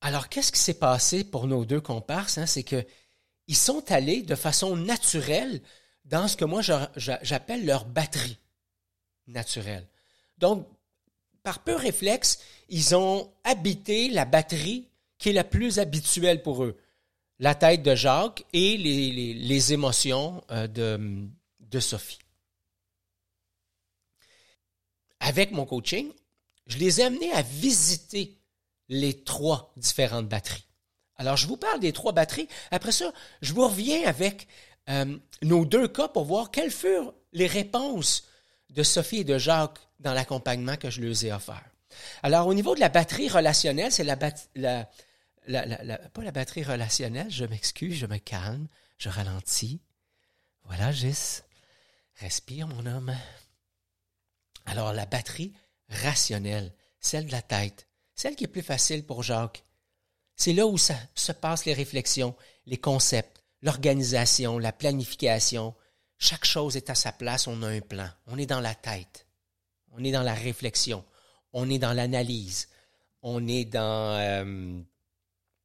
Alors, 0.00 0.28
qu'est-ce 0.28 0.50
qui 0.50 0.58
s'est 0.58 0.74
passé 0.74 1.22
pour 1.22 1.46
nos 1.46 1.64
deux 1.64 1.80
comparses? 1.80 2.36
Hein? 2.36 2.46
C'est 2.46 2.64
qu'ils 2.64 3.56
sont 3.56 3.90
allés 3.92 4.22
de 4.22 4.34
façon 4.34 4.76
naturelle 4.76 5.62
dans 6.04 6.26
ce 6.28 6.36
que 6.36 6.44
moi 6.44 6.60
j'appelle 6.96 7.64
leur 7.64 7.86
batterie 7.86 8.38
naturelle. 9.28 9.86
Donc, 10.36 10.66
par 11.44 11.60
peu 11.60 11.76
réflexe, 11.76 12.40
ils 12.68 12.96
ont 12.96 13.32
habité 13.44 14.10
la 14.10 14.24
batterie 14.24 14.88
qui 15.16 15.30
est 15.30 15.32
la 15.32 15.44
plus 15.44 15.78
habituelle 15.78 16.42
pour 16.42 16.64
eux. 16.64 16.76
La 17.38 17.54
tête 17.54 17.82
de 17.84 17.94
Jacques 17.94 18.44
et 18.52 18.76
les, 18.76 19.72
émotions 19.72 20.42
euh, 20.50 20.66
de 20.66 21.80
Sophie. 21.80 22.18
Avec 25.24 25.52
mon 25.52 25.64
coaching, 25.64 26.12
je 26.66 26.76
les 26.76 27.00
ai 27.00 27.04
amenés 27.04 27.32
à 27.32 27.40
visiter 27.40 28.36
les 28.90 29.24
trois 29.24 29.72
différentes 29.78 30.28
batteries. 30.28 30.66
Alors, 31.16 31.38
je 31.38 31.46
vous 31.46 31.56
parle 31.56 31.80
des 31.80 31.94
trois 31.94 32.12
batteries. 32.12 32.46
Après 32.70 32.92
ça, 32.92 33.10
je 33.40 33.54
vous 33.54 33.66
reviens 33.66 34.06
avec 34.06 34.46
euh, 34.90 35.16
nos 35.42 35.64
deux 35.64 35.88
cas 35.88 36.08
pour 36.08 36.26
voir 36.26 36.50
quelles 36.50 36.70
furent 36.70 37.14
les 37.32 37.46
réponses 37.46 38.24
de 38.68 38.82
Sophie 38.82 39.20
et 39.20 39.24
de 39.24 39.38
Jacques 39.38 39.78
dans 39.98 40.12
l'accompagnement 40.12 40.76
que 40.76 40.90
je 40.90 41.00
leur 41.00 41.24
ai 41.24 41.32
offert. 41.32 41.64
Alors, 42.22 42.46
au 42.46 42.52
niveau 42.52 42.74
de 42.74 42.80
la 42.80 42.90
batterie 42.90 43.30
relationnelle, 43.30 43.92
c'est 43.92 44.04
la, 44.04 44.16
pas 44.16 44.36
la 45.46 46.32
batterie 46.32 46.64
relationnelle, 46.64 47.30
je 47.30 47.46
m'excuse, 47.46 47.96
je 47.96 48.06
me 48.06 48.18
calme, 48.18 48.68
je 48.98 49.08
ralentis. 49.08 49.80
Voilà, 50.64 50.92
Gis. 50.92 51.40
Respire, 52.16 52.68
mon 52.68 52.84
homme. 52.84 53.16
Alors, 54.64 54.92
la 54.92 55.06
batterie 55.06 55.52
rationnelle, 55.88 56.72
celle 57.00 57.26
de 57.26 57.32
la 57.32 57.42
tête, 57.42 57.88
celle 58.14 58.36
qui 58.36 58.44
est 58.44 58.48
plus 58.48 58.62
facile 58.62 59.04
pour 59.04 59.22
Jacques. 59.22 59.64
C'est 60.36 60.52
là 60.52 60.66
où 60.66 60.78
ça, 60.78 60.96
se 61.14 61.32
passent 61.32 61.64
les 61.64 61.74
réflexions, 61.74 62.34
les 62.66 62.78
concepts, 62.78 63.42
l'organisation, 63.62 64.58
la 64.58 64.72
planification. 64.72 65.74
Chaque 66.18 66.44
chose 66.44 66.76
est 66.76 66.90
à 66.90 66.94
sa 66.94 67.12
place, 67.12 67.46
on 67.46 67.62
a 67.62 67.68
un 67.68 67.80
plan. 67.80 68.08
On 68.26 68.38
est 68.38 68.46
dans 68.46 68.60
la 68.60 68.74
tête. 68.74 69.26
On 69.92 70.02
est 70.02 70.12
dans 70.12 70.22
la 70.22 70.34
réflexion. 70.34 71.04
On 71.52 71.70
est 71.70 71.78
dans 71.78 71.92
l'analyse. 71.92 72.68
On 73.22 73.46
est 73.46 73.64
dans 73.64 74.18
euh, 74.18 74.80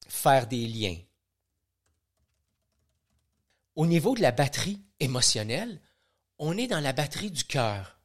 faire 0.08 0.48
des 0.48 0.68
liens. 0.68 0.98
Au 3.76 3.86
niveau 3.86 4.16
de 4.16 4.22
la 4.22 4.32
batterie 4.32 4.82
émotionnelle, 5.00 5.82
on 6.38 6.58
est 6.58 6.68
dans 6.68 6.80
la 6.80 6.94
batterie 6.94 7.32
du 7.32 7.44
cœur. 7.44 7.99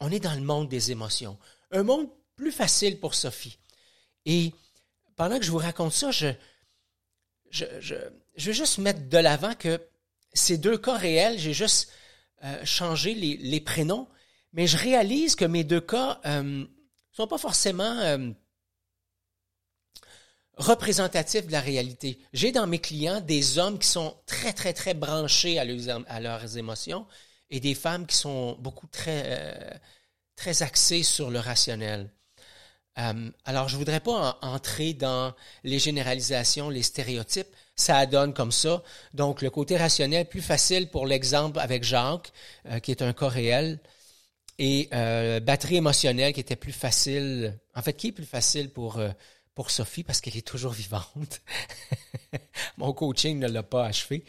On 0.00 0.10
est 0.10 0.20
dans 0.20 0.34
le 0.34 0.40
monde 0.40 0.68
des 0.68 0.90
émotions. 0.90 1.38
Un 1.70 1.82
monde 1.82 2.08
plus 2.36 2.52
facile 2.52 2.98
pour 2.98 3.14
Sophie. 3.14 3.58
Et 4.24 4.52
pendant 5.16 5.38
que 5.38 5.44
je 5.44 5.50
vous 5.50 5.58
raconte 5.58 5.92
ça, 5.92 6.10
je, 6.10 6.34
veux 7.52 8.52
juste 8.52 8.78
mettre 8.78 9.08
de 9.08 9.18
l'avant 9.18 9.54
que 9.54 9.80
ces 10.32 10.56
deux 10.56 10.78
cas 10.78 10.96
réels, 10.96 11.38
j'ai 11.38 11.52
juste 11.52 11.90
euh, 12.44 12.64
changé 12.64 13.14
les, 13.14 13.60
prénoms, 13.60 14.08
mais 14.54 14.66
je 14.66 14.78
réalise 14.78 15.34
que 15.36 15.44
mes 15.44 15.64
deux 15.64 15.80
cas 15.80 16.20
ne 16.24 16.62
euh, 16.62 16.64
sont 17.12 17.26
pas 17.26 17.36
forcément 17.36 17.98
euh, 17.98 18.30
représentatifs 20.56 21.46
de 21.46 21.52
la 21.52 21.60
réalité. 21.60 22.18
J'ai 22.32 22.52
dans 22.52 22.66
mes 22.66 22.78
clients 22.78 23.20
des 23.20 23.58
hommes 23.58 23.78
qui 23.78 23.88
sont 23.88 24.16
très, 24.24 24.54
très, 24.54 24.72
très 24.72 24.94
branchés 24.94 25.58
à 25.58 26.20
leurs 26.20 26.56
émotions 26.56 27.06
et 27.50 27.60
des 27.60 27.74
femmes 27.74 28.06
qui 28.06 28.16
sont 28.16 28.56
beaucoup 28.60 28.86
très, 28.86 29.80
très 30.36 30.62
axées 30.62 31.02
sur 31.02 31.30
le 31.30 31.38
rationnel. 31.38 32.10
Euh, 32.98 33.30
alors, 33.44 33.68
je 33.68 33.74
ne 33.74 33.78
voudrais 33.78 34.00
pas 34.00 34.38
entrer 34.42 34.94
dans 34.94 35.32
les 35.64 35.78
généralisations, 35.78 36.68
les 36.70 36.82
stéréotypes. 36.82 37.48
Ça 37.76 38.04
donne 38.06 38.34
comme 38.34 38.52
ça. 38.52 38.82
Donc, 39.14 39.42
le 39.42 39.50
côté 39.50 39.76
rationnel, 39.76 40.28
plus 40.28 40.42
facile 40.42 40.88
pour 40.88 41.06
l'exemple 41.06 41.58
avec 41.60 41.84
Jacques, 41.84 42.32
euh, 42.66 42.78
qui 42.80 42.90
est 42.90 43.02
un 43.02 43.12
cas 43.12 43.28
réel, 43.28 43.78
et 44.58 44.88
euh, 44.92 45.40
batterie 45.40 45.76
émotionnelle, 45.76 46.32
qui 46.32 46.40
était 46.40 46.56
plus 46.56 46.72
facile, 46.72 47.58
en 47.74 47.82
fait, 47.82 47.94
qui 47.94 48.08
est 48.08 48.12
plus 48.12 48.26
facile 48.26 48.70
pour, 48.70 49.00
pour 49.54 49.70
Sophie, 49.70 50.02
parce 50.02 50.20
qu'elle 50.20 50.36
est 50.36 50.46
toujours 50.46 50.72
vivante. 50.72 51.40
Mon 52.76 52.92
coaching 52.92 53.38
ne 53.38 53.48
l'a 53.48 53.62
pas 53.62 53.86
achevé. 53.86 54.24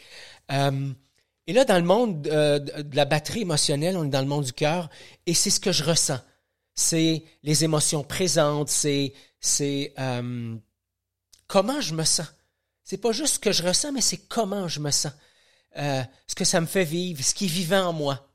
Et 1.52 1.54
là, 1.54 1.66
dans 1.66 1.76
le 1.76 1.84
monde 1.84 2.22
de 2.22 2.96
la 2.96 3.04
batterie 3.04 3.42
émotionnelle, 3.42 3.96
on 3.98 4.04
est 4.04 4.08
dans 4.08 4.22
le 4.22 4.26
monde 4.26 4.44
du 4.44 4.54
cœur, 4.54 4.88
et 5.26 5.34
c'est 5.34 5.50
ce 5.50 5.60
que 5.60 5.70
je 5.70 5.84
ressens 5.84 6.20
c'est 6.74 7.24
les 7.42 7.64
émotions 7.64 8.02
présentes, 8.02 8.68
c'est 8.68 9.14
euh, 9.98 10.56
comment 11.46 11.80
je 11.80 11.94
me 11.94 12.04
sens. 12.04 12.26
C'est 12.82 12.98
pas 12.98 13.12
juste 13.12 13.34
ce 13.34 13.38
que 13.38 13.52
je 13.52 13.62
ressens, 13.62 13.92
mais 13.92 14.00
c'est 14.00 14.16
comment 14.28 14.68
je 14.68 14.80
me 14.80 14.90
sens, 14.90 15.12
euh, 15.76 16.02
ce 16.26 16.34
que 16.34 16.44
ça 16.44 16.60
me 16.60 16.66
fait 16.66 16.84
vivre, 16.84 17.22
ce 17.22 17.34
qui 17.34 17.44
est 17.44 17.48
vivant 17.48 17.86
en 17.86 17.92
moi. 17.92 18.28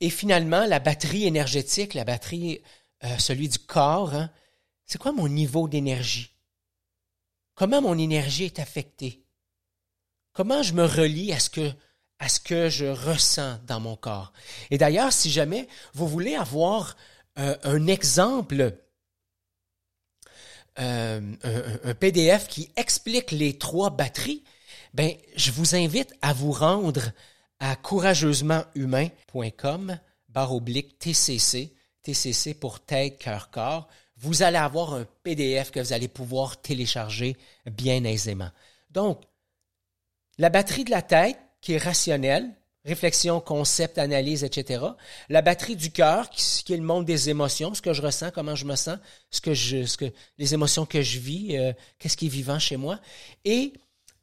Et 0.00 0.10
finalement, 0.10 0.64
la 0.64 0.78
batterie 0.78 1.26
énergétique, 1.26 1.94
la 1.94 2.04
batterie, 2.04 2.62
euh, 3.04 3.18
celui 3.18 3.48
du 3.48 3.58
corps, 3.58 4.14
hein, 4.14 4.30
c'est 4.86 4.98
quoi 4.98 5.12
mon 5.12 5.28
niveau 5.28 5.68
d'énergie? 5.68 6.34
Comment 7.54 7.82
mon 7.82 7.98
énergie 7.98 8.44
est 8.44 8.58
affectée? 8.58 9.22
Comment 10.32 10.62
je 10.62 10.74
me 10.74 10.84
relie 10.84 11.32
à 11.32 11.40
ce 11.40 11.50
que 12.40 12.68
je 12.68 12.86
ressens 12.86 13.58
dans 13.66 13.80
mon 13.80 13.96
corps? 13.96 14.32
Et 14.70 14.78
d'ailleurs, 14.78 15.12
si 15.12 15.28
jamais 15.30 15.66
vous 15.94 16.06
voulez 16.06 16.36
avoir 16.36 16.96
euh, 17.38 17.56
un 17.64 17.86
exemple, 17.86 18.76
euh, 20.78 21.20
un, 21.84 21.94
PDF 21.94 22.46
qui 22.48 22.70
explique 22.76 23.32
les 23.32 23.58
trois 23.58 23.90
batteries, 23.90 24.44
ben, 24.94 25.12
je 25.36 25.50
vous 25.50 25.74
invite 25.74 26.14
à 26.22 26.32
vous 26.32 26.52
rendre 26.52 27.10
à 27.58 27.76
courageusementhumain.com 27.76 29.98
barre 30.30 30.54
oblique 30.54 30.98
TCC, 30.98 31.72
TCC 32.02 32.54
pour 32.54 32.80
tête, 32.80 33.18
cœur, 33.18 33.50
corps. 33.50 33.88
Vous 34.16 34.42
allez 34.42 34.58
avoir 34.58 34.94
un 34.94 35.06
PDF 35.22 35.70
que 35.70 35.80
vous 35.80 35.92
allez 35.92 36.08
pouvoir 36.08 36.60
télécharger 36.60 37.36
bien 37.66 38.04
aisément. 38.04 38.50
Donc, 38.90 39.22
la 40.38 40.48
batterie 40.48 40.84
de 40.84 40.90
la 40.90 41.02
tête, 41.02 41.38
qui 41.60 41.74
est 41.74 41.78
rationnel, 41.78 42.50
réflexion, 42.84 43.40
concept, 43.40 43.98
analyse, 43.98 44.44
etc. 44.44 44.84
La 45.28 45.42
batterie 45.42 45.76
du 45.76 45.90
cœur, 45.90 46.30
qui, 46.30 46.72
est 46.72 46.76
le 46.76 46.82
monde 46.82 47.04
des 47.04 47.28
émotions, 47.28 47.74
ce 47.74 47.82
que 47.82 47.92
je 47.92 48.02
ressens, 48.02 48.30
comment 48.30 48.54
je 48.54 48.64
me 48.64 48.76
sens, 48.76 48.98
les 50.38 50.54
émotions 50.54 50.86
que 50.86 51.02
je 51.02 51.18
vis, 51.18 51.56
euh, 51.56 51.72
qu'est-ce 51.98 52.16
qui 52.16 52.26
est 52.26 52.30
vivant 52.30 52.58
chez 52.58 52.76
moi. 52.76 52.98
Et 53.44 53.74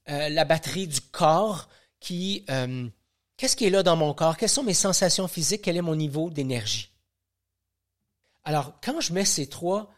euh, 0.09 0.29
la 0.29 0.45
batterie 0.45 0.87
du 0.87 1.01
corps, 1.01 1.69
qui, 1.99 2.45
euh, 2.49 2.87
qu'est-ce 3.37 3.55
qui 3.55 3.65
est 3.65 3.69
là 3.69 3.83
dans 3.83 3.95
mon 3.95 4.13
corps, 4.13 4.37
quelles 4.37 4.49
sont 4.49 4.63
mes 4.63 4.73
sensations 4.73 5.27
physiques, 5.27 5.61
quel 5.63 5.77
est 5.77 5.81
mon 5.81 5.95
niveau 5.95 6.29
d'énergie? 6.29 6.91
Alors, 8.43 8.79
quand 8.81 9.01
je 9.01 9.13
mets 9.13 9.25
ces 9.25 9.47
trois 9.47 9.91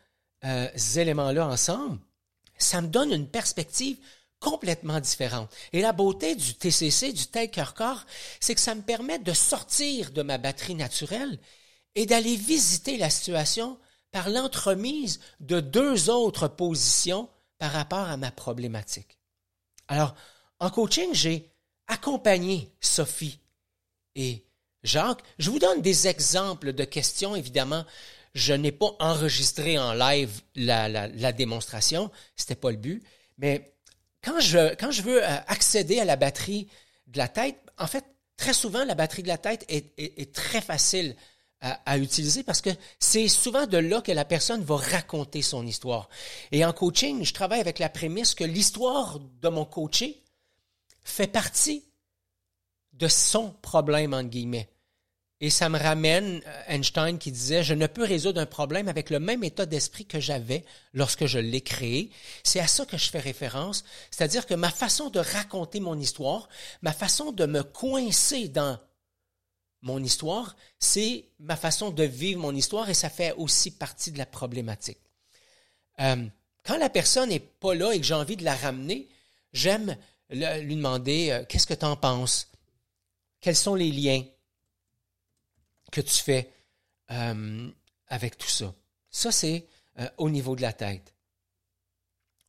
éléments-là 0.96 1.46
ensemble, 1.46 2.00
ça 2.58 2.82
me 2.82 2.88
donne 2.88 3.12
une 3.12 3.28
perspective 3.28 3.98
complètement 4.39 5.00
différente. 5.00 5.51
Et 5.74 5.81
la 5.81 5.91
beauté 5.91 6.36
du 6.36 6.55
TCC, 6.55 7.13
du 7.13 7.27
tête 7.27 7.51
cœur 7.51 7.74
corps, 7.74 8.05
c'est 8.39 8.55
que 8.55 8.62
ça 8.62 8.75
me 8.75 8.81
permet 8.81 9.19
de 9.19 9.34
sortir 9.34 10.12
de 10.12 10.22
ma 10.22 10.38
batterie 10.38 10.75
naturelle 10.75 11.39
et 11.96 12.05
d'aller 12.05 12.36
visiter 12.36 12.98
la 12.98 13.10
situation 13.10 13.77
par 14.12 14.29
l'entremise 14.29 15.19
de 15.39 15.60
deux 15.60 16.10
autres 16.10 16.48
positions 16.48 17.29
par 17.58 17.72
rapport 17.72 18.08
à 18.08 18.17
ma 18.17 18.31
problématique. 18.31 19.19
Alors, 19.88 20.15
en 20.60 20.69
coaching, 20.69 21.10
j'ai 21.13 21.51
accompagné 21.88 22.72
Sophie 22.79 23.39
et 24.15 24.46
Jacques. 24.84 25.24
Je 25.38 25.50
vous 25.50 25.60
donne 25.60 25.81
des 25.81 26.08
exemples 26.08 26.74
de 26.74 26.84
questions, 26.84 27.36
évidemment. 27.36 27.86
Je 28.34 28.53
n'ai 28.53 28.72
pas 28.72 28.96
enregistré 29.00 29.79
en 29.79 29.93
live 29.93 30.41
la, 30.55 30.88
la, 30.88 31.31
démonstration, 31.31 32.12
c'était 32.36 32.55
pas 32.55 32.72
le 32.72 32.77
but, 32.77 33.03
mais 33.38 33.74
quand 34.24 34.40
je, 34.40 35.02
veux 35.02 35.24
euh, 35.24 35.38
accéder 35.48 36.00
à 36.00 36.06
la 36.06 36.16
batterie 36.16 36.68
de 37.08 37.18
la 37.18 37.28
tête, 37.28 37.58
en 37.78 37.88
fait, 37.88 38.06
très 38.38 38.54
souvent, 38.54 38.84
la 38.86 38.96
batterie 38.96 39.24
de 39.24 39.28
la 39.28 39.38
tête 39.38 39.66
est, 39.70 39.94
est, 39.98 40.34
très 40.34 40.62
facile 40.62 41.16
à, 41.62 41.80
à, 41.86 41.98
utiliser 41.98 42.44
parce 42.44 42.62
que 42.62 42.70
c'est 43.00 43.28
souvent 43.28 43.66
de 43.66 43.78
là 43.78 44.02
que 44.02 44.12
la 44.12 44.26
personne 44.26 44.64
va 44.64 44.78
raconter 44.78 45.42
son 45.42 45.66
histoire. 45.66 46.10
Et 46.52 46.64
en 46.64 46.74
coaching, 46.74 47.24
je 47.24 47.34
travaille 47.34 47.62
avec 47.62 47.80
la 47.80 47.90
prémisse 47.90 48.36
que 48.36 48.44
l'histoire 48.44 49.20
de 49.20 49.50
mon 49.50 49.66
coaché 49.66 50.24
fait 51.04 51.28
partie 51.28 51.84
de 52.94 53.08
son 53.08 53.52
problème, 53.62 54.14
entre 54.14 54.30
guillemets. 54.30 54.70
Et 55.41 55.50
ça 55.50 55.69
me 55.69 55.79
ramène 55.79 56.41
euh, 56.46 56.63
Einstein 56.67 57.17
qui 57.17 57.31
disait, 57.31 57.63
je 57.63 57.74
ne 57.74 57.88
peux 57.88 58.03
résoudre 58.03 58.41
un 58.41 58.46
problème 58.46 58.89
avec 58.89 59.10
le 59.10 59.19
même 59.19 59.43
état 59.43 59.65
d'esprit 59.65 60.05
que 60.05 60.19
j'avais 60.19 60.65
lorsque 60.93 61.27
je 61.27 61.39
l'ai 61.39 61.62
créé. 61.62 62.12
C'est 62.43 62.60
à 62.60 62.67
ça 62.67 62.86
que 62.86 62.98
je 62.98 63.10
fais 63.10 63.19
référence. 63.19 63.86
C'est-à-dire 64.12 64.46
que 64.46 64.53
ma 64.53 64.69
façon 64.69 65.10
de 65.10 65.19
raconter 65.19 65.79
mon 65.79 65.98
histoire, 65.98 66.50
ma 66.81 66.91
façon 66.91 67.31
de 67.31 67.46
me 67.46 67.63
coincer 67.63 68.50
dans 68.50 68.79
mon 69.81 70.03
histoire, 70.03 70.58
c'est 70.77 71.25
ma 71.39 71.55
façon 71.55 71.89
de 71.91 72.03
vivre 72.03 72.41
mon 72.41 72.53
histoire 72.53 72.89
et 72.89 72.93
ça 72.93 73.10
fait 73.10 73.34
aussi 73.38 73.72
partie 73.72 74.12
de 74.12 74.17
la 74.17 74.25
problématique. 74.25 75.00
Euh, 76.01 76.25
quand 76.65 76.77
la 76.77 76.89
personne 76.89 77.29
n'est 77.29 77.39
pas 77.39 77.75
là 77.75 77.93
et 77.93 78.00
que 78.00 78.05
j'ai 78.05 78.13
envie 78.13 78.36
de 78.36 78.43
la 78.43 78.55
ramener, 78.55 79.08
j'aime 79.53 79.96
lui 80.29 80.75
demander 80.75 81.29
euh, 81.31 81.46
qu'est-ce 81.48 81.65
que 81.65 81.74
tu 81.74 81.86
en 81.86 81.96
penses? 81.96 82.51
Quels 83.39 83.55
sont 83.55 83.75
les 83.75 83.91
liens? 83.91 84.24
Que 85.91 86.01
tu 86.01 86.22
fais 86.22 86.53
euh, 87.12 87.72
avec 88.08 88.38
tout 88.38 88.48
ça. 88.48 88.74
Ça, 89.10 89.31
c'est 89.31 89.67
euh, 90.00 90.10
au 90.17 90.29
niveau 90.29 90.55
de 90.55 90.62
la 90.62 90.74
tête. 90.74 91.15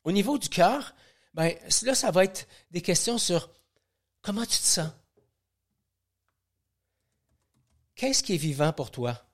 Au 0.05 0.13
niveau 0.13 0.39
du 0.39 0.49
cœur, 0.49 0.95
ben, 1.35 1.55
là, 1.83 1.95
ça 1.95 2.11
va 2.11 2.25
être 2.25 2.47
des 2.71 2.83
questions 2.83 3.19
sur 3.19 3.51
comment 4.23 4.43
tu 4.43 4.59
te 4.59 4.65
sens. 4.65 4.91
Qu'est-ce 7.95 8.23
qui 8.23 8.35
est 8.35 8.39
vivant 8.39 8.73
pour 8.73 8.91
toi? 8.91 9.27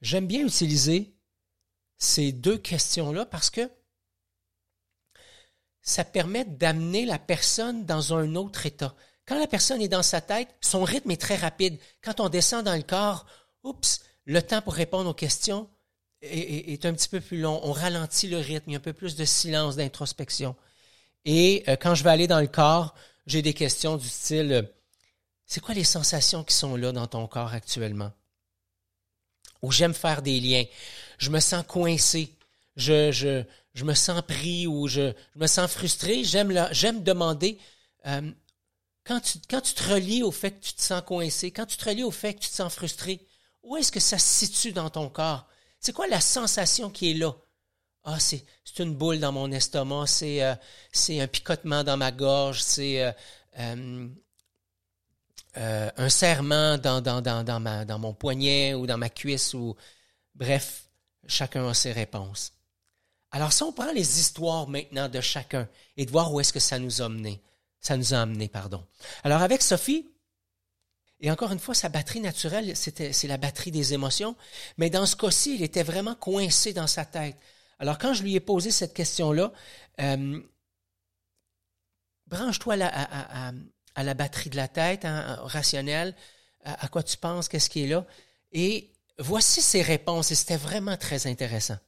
J'aime 0.00 0.26
bien 0.26 0.46
utiliser 0.46 1.12
ces 1.98 2.30
deux 2.30 2.58
questions-là 2.58 3.26
parce 3.26 3.50
que 3.50 3.68
ça 5.82 6.04
permet 6.04 6.44
d'amener 6.44 7.06
la 7.06 7.18
personne 7.18 7.84
dans 7.86 8.14
un 8.14 8.36
autre 8.36 8.66
état. 8.66 8.94
Quand 9.28 9.38
la 9.38 9.46
personne 9.46 9.82
est 9.82 9.88
dans 9.88 10.02
sa 10.02 10.22
tête, 10.22 10.48
son 10.62 10.84
rythme 10.84 11.10
est 11.10 11.20
très 11.20 11.36
rapide. 11.36 11.78
Quand 12.02 12.18
on 12.18 12.30
descend 12.30 12.64
dans 12.64 12.74
le 12.74 12.82
corps, 12.82 13.26
oups, 13.62 14.00
le 14.24 14.40
temps 14.40 14.62
pour 14.62 14.72
répondre 14.72 15.10
aux 15.10 15.14
questions 15.14 15.68
est, 16.22 16.86
un 16.86 16.94
petit 16.94 17.10
peu 17.10 17.20
plus 17.20 17.38
long. 17.38 17.60
On 17.62 17.72
ralentit 17.72 18.28
le 18.28 18.38
rythme, 18.38 18.70
il 18.70 18.72
y 18.72 18.76
a 18.76 18.78
un 18.78 18.82
peu 18.82 18.94
plus 18.94 19.16
de 19.16 19.26
silence, 19.26 19.76
d'introspection. 19.76 20.56
Et 21.26 21.62
euh, 21.68 21.76
quand 21.76 21.94
je 21.94 22.04
vais 22.04 22.10
aller 22.10 22.26
dans 22.26 22.40
le 22.40 22.46
corps, 22.46 22.94
j'ai 23.26 23.42
des 23.42 23.52
questions 23.52 23.98
du 23.98 24.08
style, 24.08 24.52
euh, 24.52 24.62
c'est 25.44 25.60
quoi 25.60 25.74
les 25.74 25.84
sensations 25.84 26.42
qui 26.42 26.54
sont 26.54 26.74
là 26.74 26.92
dans 26.92 27.06
ton 27.06 27.26
corps 27.26 27.52
actuellement? 27.52 28.12
Ou 29.60 29.72
j'aime 29.72 29.94
faire 29.94 30.22
des 30.22 30.40
liens. 30.40 30.64
Je 31.18 31.28
me 31.28 31.40
sens 31.40 31.64
coincé. 31.66 32.34
Je, 32.76 33.12
je, 33.12 33.44
je 33.74 33.84
me 33.84 33.92
sens 33.92 34.22
pris 34.22 34.66
ou 34.66 34.88
je, 34.88 35.12
je 35.34 35.38
me 35.38 35.46
sens 35.46 35.70
frustré. 35.70 36.24
J'aime, 36.24 36.68
j'aime 36.72 37.02
demander 37.02 37.58
euh, 38.06 38.30
quand 39.08 39.20
tu, 39.20 39.38
quand 39.48 39.62
tu 39.62 39.72
te 39.72 39.90
relis 39.90 40.22
au 40.22 40.30
fait 40.30 40.50
que 40.50 40.64
tu 40.66 40.74
te 40.74 40.82
sens 40.82 41.00
coincé, 41.00 41.50
quand 41.50 41.64
tu 41.64 41.78
te 41.78 41.88
relis 41.88 42.04
au 42.04 42.10
fait 42.10 42.34
que 42.34 42.40
tu 42.40 42.50
te 42.50 42.54
sens 42.54 42.72
frustré, 42.74 43.26
où 43.62 43.74
est-ce 43.76 43.90
que 43.90 44.00
ça 44.00 44.18
se 44.18 44.46
situe 44.46 44.72
dans 44.72 44.90
ton 44.90 45.08
corps? 45.08 45.46
C'est 45.80 45.94
quoi 45.94 46.06
la 46.08 46.20
sensation 46.20 46.90
qui 46.90 47.10
est 47.10 47.14
là? 47.14 47.34
Ah, 48.04 48.20
c'est, 48.20 48.44
une 48.78 48.94
boule 48.94 49.18
dans 49.18 49.32
mon 49.32 49.50
estomac, 49.50 50.06
c'est, 50.06 50.42
euh, 50.42 50.54
c'est 50.92 51.20
un 51.20 51.26
picotement 51.26 51.82
dans 51.82 51.96
ma 51.96 52.12
gorge, 52.12 52.62
c'est 52.62 53.02
euh, 53.02 53.12
euh, 55.56 55.90
un 55.96 56.08
serrement 56.08 56.78
dans, 56.78 57.00
dans, 57.00 57.22
dans, 57.22 57.42
dans, 57.42 57.60
ma, 57.60 57.84
dans 57.84 57.98
mon 57.98 58.12
poignet 58.12 58.74
ou 58.74 58.86
dans 58.86 58.98
ma 58.98 59.08
cuisse. 59.08 59.54
ou 59.54 59.74
Bref, 60.34 60.88
chacun 61.26 61.66
a 61.66 61.74
ses 61.74 61.92
réponses. 61.92 62.52
Alors, 63.30 63.52
si 63.52 63.62
on 63.62 63.72
prend 63.72 63.90
les 63.92 64.20
histoires 64.20 64.68
maintenant 64.68 65.08
de 65.08 65.20
chacun 65.20 65.68
et 65.96 66.06
de 66.06 66.10
voir 66.10 66.32
où 66.32 66.40
est-ce 66.40 66.52
que 66.52 66.60
ça 66.60 66.78
nous 66.78 67.02
a 67.02 67.08
mené, 67.08 67.42
ça 67.80 67.96
nous 67.96 68.14
a 68.14 68.18
amené, 68.18 68.48
pardon. 68.48 68.84
Alors 69.24 69.42
avec 69.42 69.62
Sophie, 69.62 70.08
et 71.20 71.30
encore 71.30 71.52
une 71.52 71.58
fois, 71.58 71.74
sa 71.74 71.88
batterie 71.88 72.20
naturelle, 72.20 72.76
c'était, 72.76 73.12
c'est 73.12 73.26
la 73.26 73.38
batterie 73.38 73.72
des 73.72 73.92
émotions, 73.92 74.36
mais 74.76 74.88
dans 74.88 75.06
ce 75.06 75.16
cas-ci, 75.16 75.56
il 75.56 75.62
était 75.62 75.82
vraiment 75.82 76.14
coincé 76.14 76.72
dans 76.72 76.86
sa 76.86 77.04
tête. 77.04 77.36
Alors 77.78 77.98
quand 77.98 78.14
je 78.14 78.22
lui 78.22 78.34
ai 78.34 78.40
posé 78.40 78.70
cette 78.70 78.94
question-là, 78.94 79.52
euh, 80.00 80.40
branche-toi 82.26 82.76
à, 82.80 83.52
à, 83.94 84.02
la 84.02 84.14
batterie 84.14 84.50
de 84.50 84.56
la 84.56 84.68
tête, 84.68 85.04
hein, 85.04 85.38
rationnelle, 85.42 86.14
à, 86.64 86.88
quoi 86.88 87.02
tu 87.02 87.16
penses, 87.16 87.48
qu'est-ce 87.48 87.70
qui 87.70 87.84
est 87.84 87.88
là, 87.88 88.06
et 88.52 88.92
voici 89.18 89.60
ses 89.60 89.82
réponses, 89.82 90.30
et 90.30 90.34
c'était 90.34 90.56
vraiment 90.56 90.96
très 90.96 91.26
intéressant. 91.26 91.78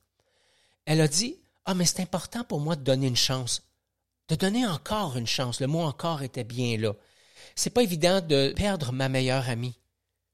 Elle 0.86 1.00
a 1.00 1.08
dit, 1.08 1.38
ah, 1.66 1.74
mais 1.74 1.84
c'est 1.84 2.00
important 2.00 2.42
pour 2.42 2.60
moi 2.60 2.74
de 2.74 2.82
donner 2.82 3.06
une 3.06 3.16
chance 3.16 3.62
de 4.30 4.36
donner 4.36 4.64
encore 4.64 5.16
une 5.16 5.26
chance. 5.26 5.60
Le 5.60 5.66
mot 5.66 5.80
encore 5.80 6.22
était 6.22 6.44
bien 6.44 6.78
là. 6.78 6.94
C'est 7.56 7.70
pas 7.70 7.82
évident 7.82 8.20
de 8.20 8.52
perdre 8.56 8.92
ma 8.92 9.08
meilleure 9.08 9.48
amie, 9.48 9.76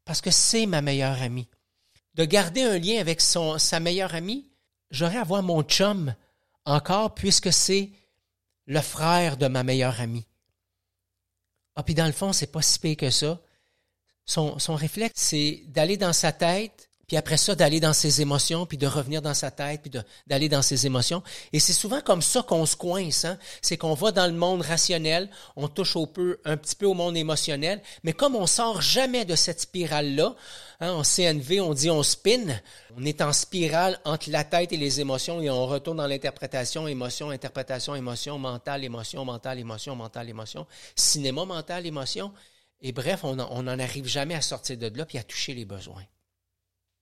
parce 0.05 0.21
que 0.21 0.31
c'est 0.31 0.67
ma 0.67 0.83
meilleure 0.83 1.23
amie. 1.23 1.49
De 2.15 2.27
garder 2.27 2.63
un 2.63 2.79
lien 2.79 3.01
avec 3.01 3.21
sa 3.23 3.81
meilleure 3.81 4.15
amie, 4.15 4.51
j'aurais 4.91 5.17
à 5.17 5.25
voir 5.25 5.43
mon 5.43 5.63
chum 5.63 6.15
encore, 6.67 7.15
puisque 7.15 7.53
c'est 7.53 7.91
le 8.67 8.81
frère 8.81 9.39
de 9.39 9.49
ma 9.49 9.63
meilleure 9.63 9.99
amie. 10.01 10.27
Ah, 11.75 11.83
puis 11.83 11.95
dans 11.95 12.07
le 12.07 12.13
fond, 12.13 12.33
c'est 12.35 12.53
pas 12.53 12.63
si 12.63 12.79
pire 12.79 12.97
que 12.97 13.11
ça. 13.11 13.41
Son 14.27 14.75
réflexe, 14.75 15.21
c'est 15.21 15.63
d'aller 15.69 15.97
dans 15.97 16.13
sa 16.13 16.33
tête 16.33 16.91
puis 17.07 17.17
après 17.17 17.37
ça, 17.37 17.55
d'aller 17.55 17.79
dans 17.79 17.93
ses 17.93 18.21
émotions, 18.21 18.67
puis 18.67 18.79
de 18.79 18.87
revenir 18.87 19.23
dans 19.23 19.35
sa 19.35 19.53
tête, 19.53 19.83
puis 19.83 19.93
d'aller 20.27 20.49
dans 20.49 20.63
ses 20.63 20.87
émotions. 20.87 21.23
Et 21.53 21.61
c'est 21.61 21.73
souvent 21.73 22.01
comme 22.01 22.21
ça 22.21 22.43
qu'on 22.43 22.67
se 22.67 22.75
coince. 22.75 23.25
Hein? 23.25 23.39
C'est 23.63 23.77
qu'on 23.77 23.95
va 23.95 24.11
dans 24.11 24.27
le 24.27 24.33
monde 24.33 24.63
rationnel, 24.63 25.31
on 25.55 25.69
touche 25.69 25.95
au 25.95 26.07
peu, 26.07 26.39
un 26.45 26.57
petit 26.57 26.75
peu 26.75 26.87
au 26.87 26.95
monde 26.95 27.17
émotionnel, 27.17 27.81
mais 28.03 28.13
comme 28.13 28.35
on 28.35 28.49
sort 28.49 28.83
jamais 28.83 29.25
de 29.25 29.37
cette 29.37 29.61
spirale-là, 29.61 30.35
hein, 30.81 30.93
en 30.93 31.05
CNV, 31.05 31.61
on 31.61 31.75
dit 31.75 31.91
on 31.91 32.03
spin, 32.03 32.61
on 32.97 33.05
est 33.05 33.23
en 33.23 33.33
spirale 33.33 34.01
entre 34.05 34.29
la 34.31 34.43
tête 34.43 34.73
et 34.73 34.77
les 34.77 35.01
émotions, 35.01 35.41
et 35.41 35.49
on 35.49 35.65
retourne 35.67 35.99
dans 35.99 36.09
l'interprétation, 36.09 36.89
émotion, 36.89 37.31
interprétation, 37.31 37.95
émotion, 37.95 38.37
mental, 38.37 38.83
émotion, 38.83 39.25
mental, 39.25 39.61
émotion, 39.61 39.95
mental, 39.95 40.29
émotion, 40.29 40.67
cinéma, 40.97 41.45
mental, 41.45 41.87
émotion. 41.87 42.33
Et 42.83 42.91
bref, 42.91 43.23
on 43.23 43.37
n'en 43.37 43.79
arrive 43.79 44.07
jamais 44.07 44.35
à 44.35 44.43
sortir 44.43 44.77
de 44.77 44.89
là, 44.89 45.07
puis 45.07 45.19
à 45.19 45.23
toucher 45.23 45.55
les 45.55 45.65
besoins. 45.65 46.03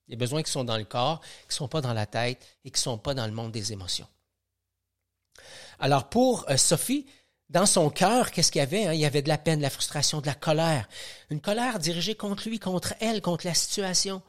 Les 0.08 0.16
besoins 0.16 0.42
qui 0.42 0.50
sont 0.50 0.64
dans 0.64 0.76
le 0.76 0.84
corps, 0.84 1.20
qui 1.20 1.48
ne 1.50 1.54
sont 1.54 1.68
pas 1.68 1.80
dans 1.80 1.94
la 1.94 2.06
tête 2.06 2.44
et 2.64 2.70
qui 2.70 2.78
ne 2.78 2.82
sont 2.82 2.98
pas 2.98 3.14
dans 3.14 3.26
le 3.26 3.32
monde 3.32 3.52
des 3.52 3.72
émotions. 3.72 4.08
Alors 5.78 6.08
pour 6.08 6.48
euh, 6.50 6.56
Sophie, 6.56 7.06
dans 7.50 7.66
son 7.66 7.90
cœur, 7.90 8.30
qu'est-ce 8.30 8.50
qu'il 8.50 8.60
y 8.60 8.62
avait? 8.62 8.86
Hein? 8.86 8.92
Il 8.94 9.00
y 9.00 9.06
avait 9.06 9.22
de 9.22 9.28
la 9.28 9.38
peine, 9.38 9.58
de 9.58 9.62
la 9.62 9.70
frustration, 9.70 10.20
de 10.20 10.26
la 10.26 10.34
colère. 10.34 10.88
Une 11.30 11.40
colère 11.40 11.78
dirigée 11.78 12.14
contre 12.14 12.48
lui, 12.48 12.58
contre 12.58 12.94
elle, 13.00 13.20
contre 13.20 13.46
la 13.46 13.54
situation. 13.54 14.22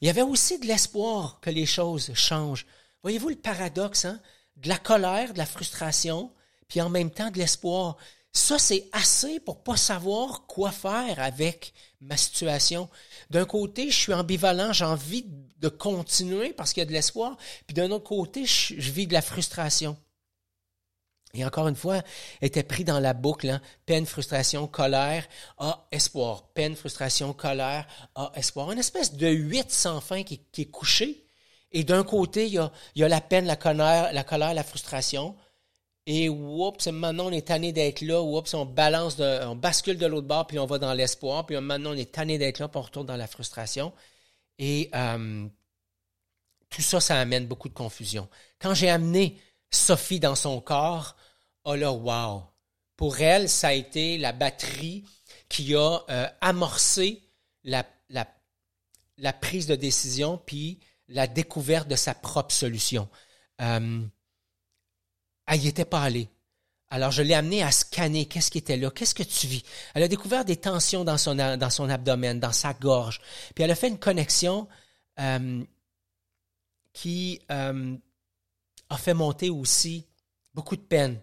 Il 0.00 0.06
y 0.06 0.10
avait 0.10 0.22
aussi 0.22 0.58
de 0.58 0.66
l'espoir 0.66 1.38
que 1.40 1.50
les 1.50 1.66
choses 1.66 2.12
changent. 2.14 2.66
Voyez-vous 3.02 3.30
le 3.30 3.36
paradoxe, 3.36 4.04
hein? 4.04 4.20
De 4.56 4.68
la 4.68 4.78
colère, 4.78 5.32
de 5.32 5.38
la 5.38 5.46
frustration, 5.46 6.32
puis 6.68 6.80
en 6.80 6.88
même 6.88 7.10
temps 7.10 7.30
de 7.30 7.38
l'espoir. 7.38 7.96
Ça, 8.32 8.58
c'est 8.58 8.88
assez 8.92 9.40
pour 9.40 9.62
pas 9.62 9.76
savoir 9.76 10.46
quoi 10.46 10.72
faire 10.72 11.20
avec 11.20 11.72
ma 12.04 12.16
situation. 12.16 12.88
D'un 13.30 13.44
côté, 13.44 13.90
je 13.90 13.96
suis 13.96 14.14
ambivalent, 14.14 14.72
j'ai 14.72 14.84
envie 14.84 15.26
de 15.58 15.68
continuer 15.68 16.52
parce 16.52 16.72
qu'il 16.72 16.82
y 16.82 16.82
a 16.82 16.86
de 16.86 16.92
l'espoir, 16.92 17.36
puis 17.66 17.74
d'un 17.74 17.90
autre 17.90 18.04
côté, 18.04 18.44
je, 18.44 18.74
vis 18.74 19.06
de 19.06 19.12
la 19.12 19.22
frustration. 19.22 19.96
Et 21.32 21.44
encore 21.44 21.66
une 21.66 21.74
fois, 21.74 22.02
était 22.42 22.62
pris 22.62 22.84
dans 22.84 23.00
la 23.00 23.12
boucle, 23.12 23.50
hein. 23.50 23.60
peine, 23.86 24.06
frustration, 24.06 24.68
colère, 24.68 25.26
ah, 25.58 25.86
espoir, 25.90 26.52
peine, 26.54 26.76
frustration, 26.76 27.32
colère, 27.32 27.86
ah, 28.14 28.30
espoir. 28.36 28.70
Une 28.70 28.78
espèce 28.78 29.14
de 29.14 29.28
huit 29.28 29.72
sans 29.72 30.00
fin 30.00 30.22
qui, 30.22 30.40
est 30.58 30.70
couché. 30.70 31.26
Et 31.72 31.82
d'un 31.82 32.04
côté, 32.04 32.46
il 32.46 32.52
y, 32.94 33.02
a, 33.02 33.08
la 33.08 33.20
peine, 33.20 33.46
la 33.46 33.56
colère, 33.56 34.12
la 34.12 34.62
frustration. 34.62 35.36
Et 36.06 36.28
oups, 36.28 36.86
maintenant 36.88 37.28
on 37.28 37.32
est 37.32 37.46
tanné 37.46 37.72
d'être 37.72 38.02
là, 38.02 38.20
oups, 38.20 38.52
on 38.52 38.66
balance, 38.66 39.16
de, 39.16 39.44
on 39.46 39.56
bascule 39.56 39.96
de 39.96 40.06
l'autre 40.06 40.26
bord, 40.26 40.46
puis 40.46 40.58
on 40.58 40.66
va 40.66 40.78
dans 40.78 40.92
l'espoir, 40.92 41.46
puis 41.46 41.56
maintenant 41.56 41.92
on 41.92 41.96
est 41.96 42.12
tanné 42.12 42.36
d'être 42.36 42.58
là, 42.58 42.68
puis 42.68 42.78
on 42.78 42.82
retourne 42.82 43.06
dans 43.06 43.16
la 43.16 43.26
frustration. 43.26 43.92
Et 44.58 44.90
euh, 44.94 45.46
tout 46.68 46.82
ça, 46.82 47.00
ça 47.00 47.18
amène 47.18 47.46
beaucoup 47.46 47.68
de 47.68 47.74
confusion. 47.74 48.28
Quand 48.58 48.74
j'ai 48.74 48.90
amené 48.90 49.40
Sophie 49.70 50.20
dans 50.20 50.34
son 50.34 50.60
corps, 50.60 51.16
oh 51.64 51.74
là, 51.74 51.90
wow! 51.90 52.42
Pour 52.96 53.20
elle, 53.20 53.48
ça 53.48 53.68
a 53.68 53.72
été 53.72 54.18
la 54.18 54.32
batterie 54.32 55.04
qui 55.48 55.74
a 55.74 56.00
euh, 56.10 56.28
amorcé 56.40 57.22
la, 57.64 57.86
la, 58.08 58.26
la, 59.18 59.32
prise 59.32 59.66
de 59.66 59.74
décision, 59.74 60.38
puis 60.44 60.80
la 61.08 61.26
découverte 61.26 61.88
de 61.88 61.96
sa 61.96 62.14
propre 62.14 62.54
solution. 62.54 63.08
Euh, 63.60 64.02
elle 65.46 65.60
n'y 65.60 65.68
était 65.68 65.84
pas 65.84 66.02
allée. 66.02 66.28
Alors, 66.90 67.10
je 67.10 67.22
l'ai 67.22 67.34
amenée 67.34 67.62
à 67.62 67.72
scanner 67.72 68.26
qu'est-ce 68.26 68.50
qui 68.50 68.58
était 68.58 68.76
là, 68.76 68.90
qu'est-ce 68.90 69.14
que 69.14 69.22
tu 69.22 69.46
vis. 69.46 69.64
Elle 69.94 70.02
a 70.02 70.08
découvert 70.08 70.44
des 70.44 70.56
tensions 70.56 71.04
dans 71.04 71.18
son, 71.18 71.34
dans 71.34 71.70
son 71.70 71.88
abdomen, 71.88 72.38
dans 72.38 72.52
sa 72.52 72.72
gorge. 72.72 73.20
Puis 73.54 73.64
elle 73.64 73.70
a 73.70 73.74
fait 73.74 73.88
une 73.88 73.98
connexion 73.98 74.68
euh, 75.18 75.64
qui 76.92 77.40
euh, 77.50 77.96
a 78.90 78.96
fait 78.96 79.14
monter 79.14 79.50
aussi 79.50 80.06
beaucoup 80.54 80.76
de 80.76 80.82
peine, 80.82 81.20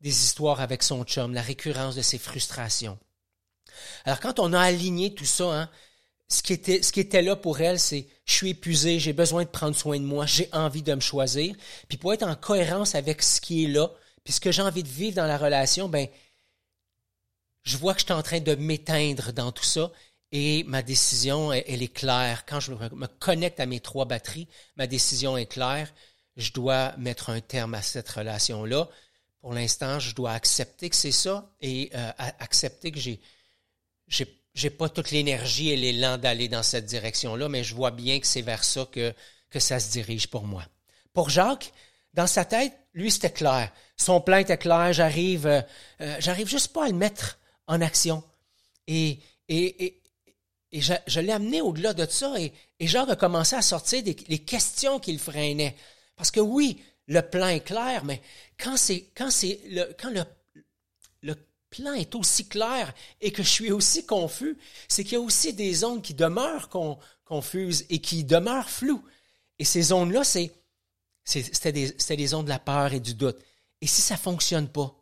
des 0.00 0.24
histoires 0.24 0.60
avec 0.60 0.82
son 0.82 1.04
chum, 1.04 1.34
la 1.34 1.42
récurrence 1.42 1.94
de 1.94 2.02
ses 2.02 2.18
frustrations. 2.18 2.98
Alors 4.04 4.20
quand 4.20 4.38
on 4.38 4.52
a 4.52 4.60
aligné 4.60 5.14
tout 5.14 5.26
ça, 5.26 5.44
hein, 5.44 5.70
ce 6.28 6.42
qui 6.42 7.00
était, 7.00 7.22
là 7.22 7.36
pour 7.36 7.60
elle, 7.60 7.78
c'est 7.78 8.06
je 8.24 8.32
suis 8.32 8.50
épuisé, 8.50 8.98
j'ai 8.98 9.12
besoin 9.12 9.44
de 9.44 9.48
prendre 9.48 9.76
soin 9.76 9.98
de 9.98 10.04
moi, 10.04 10.26
j'ai 10.26 10.48
envie 10.52 10.82
de 10.82 10.94
me 10.94 11.00
choisir. 11.00 11.54
Puis 11.88 11.98
pour 11.98 12.12
être 12.12 12.24
en 12.24 12.34
cohérence 12.34 12.94
avec 12.94 13.22
ce 13.22 13.40
qui 13.40 13.64
est 13.64 13.68
là, 13.68 13.90
puis 14.24 14.32
ce 14.32 14.40
que 14.40 14.50
j'ai 14.50 14.62
envie 14.62 14.82
de 14.82 14.88
vivre 14.88 15.16
dans 15.16 15.26
la 15.26 15.38
relation, 15.38 15.88
ben 15.88 16.08
je 17.62 17.76
vois 17.76 17.94
que 17.94 18.00
je 18.00 18.06
suis 18.06 18.12
en 18.12 18.22
train 18.22 18.40
de 18.40 18.54
m'éteindre 18.56 19.32
dans 19.32 19.52
tout 19.52 19.64
ça 19.64 19.92
et 20.32 20.64
ma 20.64 20.82
décision, 20.82 21.52
elle, 21.52 21.82
est 21.82 21.92
claire. 21.92 22.44
Quand 22.46 22.60
je 22.60 22.72
me 22.72 23.06
connecte 23.06 23.60
à 23.60 23.66
mes 23.66 23.80
trois 23.80 24.04
batteries, 24.04 24.48
ma 24.76 24.86
décision 24.86 25.36
est 25.36 25.46
claire. 25.46 25.92
Je 26.36 26.52
dois 26.52 26.96
mettre 26.96 27.30
un 27.30 27.40
terme 27.40 27.74
à 27.74 27.82
cette 27.82 28.08
relation-là. 28.08 28.88
Pour 29.40 29.54
l'instant, 29.54 30.00
je 30.00 30.14
dois 30.14 30.32
accepter 30.32 30.90
que 30.90 30.96
c'est 30.96 31.12
ça 31.12 31.48
et 31.60 31.90
euh, 31.94 32.10
accepter 32.18 32.90
que 32.90 32.98
j'ai, 32.98 33.20
j'ai 34.08 34.26
j'ai 34.56 34.70
pas 34.70 34.88
toute 34.88 35.10
l'énergie 35.10 35.70
et 35.70 35.76
l'élan 35.76 36.16
d'aller 36.16 36.48
dans 36.48 36.62
cette 36.62 36.86
direction-là, 36.86 37.48
mais 37.48 37.62
je 37.62 37.74
vois 37.74 37.90
bien 37.90 38.18
que 38.18 38.26
c'est 38.26 38.40
vers 38.40 38.64
ça 38.64 38.88
que, 38.90 39.14
ça 39.58 39.80
se 39.80 39.90
dirige 39.90 40.26
pour 40.26 40.44
moi. 40.44 40.64
Pour 41.14 41.30
Jacques, 41.30 41.72
dans 42.12 42.26
sa 42.26 42.44
tête, 42.44 42.72
lui, 42.92 43.10
c'était 43.10 43.30
clair. 43.30 43.72
Son 43.96 44.20
plan 44.20 44.36
était 44.38 44.58
clair. 44.58 44.92
J'arrive, 44.92 45.46
euh, 45.46 45.62
euh, 46.02 46.16
j'arrive 46.18 46.46
juste 46.46 46.74
pas 46.74 46.84
à 46.84 46.88
le 46.88 46.94
mettre 46.94 47.38
en 47.66 47.80
action. 47.80 48.22
Et, 48.86 49.18
et, 49.48 49.86
et, 49.86 50.02
et 50.72 50.80
je, 50.82 51.20
l'ai 51.20 51.32
amené 51.32 51.62
au-delà 51.62 51.94
de 51.94 52.04
ça. 52.04 52.34
Et, 52.38 52.52
et 52.80 52.86
Jacques 52.86 53.08
a 53.08 53.16
commencé 53.16 53.56
à 53.56 53.62
sortir 53.62 54.02
des, 54.02 54.14
les 54.28 54.40
questions 54.40 54.98
qu'il 54.98 55.18
freinait. 55.18 55.74
Parce 56.16 56.30
que 56.30 56.40
oui, 56.40 56.82
le 57.06 57.22
plan 57.22 57.48
est 57.48 57.64
clair, 57.64 58.04
mais 58.04 58.20
quand 58.58 58.76
c'est, 58.76 59.06
quand 59.16 59.30
c'est 59.30 59.60
le, 59.68 59.94
quand 59.98 60.10
le 60.10 60.24
plan 61.70 61.92
est 61.92 62.14
aussi 62.14 62.48
clair 62.48 62.92
et 63.20 63.32
que 63.32 63.42
je 63.42 63.48
suis 63.48 63.72
aussi 63.72 64.06
confus, 64.06 64.58
c'est 64.88 65.04
qu'il 65.04 65.14
y 65.14 65.16
a 65.16 65.20
aussi 65.20 65.52
des 65.52 65.72
zones 65.74 66.02
qui 66.02 66.14
demeurent 66.14 66.68
confuses 67.24 67.84
et 67.90 68.00
qui 68.00 68.24
demeurent 68.24 68.70
floues. 68.70 69.04
Et 69.58 69.64
ces 69.64 69.82
zones-là, 69.82 70.24
c'est, 70.24 70.52
c'était 71.24 71.72
des, 71.72 71.92
des 71.92 72.26
zones 72.26 72.44
de 72.44 72.50
la 72.50 72.58
peur 72.58 72.92
et 72.92 73.00
du 73.00 73.14
doute. 73.14 73.38
Et 73.80 73.86
si 73.86 74.00
ça 74.00 74.14
ne 74.14 74.20
fonctionne 74.20 74.68
pas? 74.68 74.94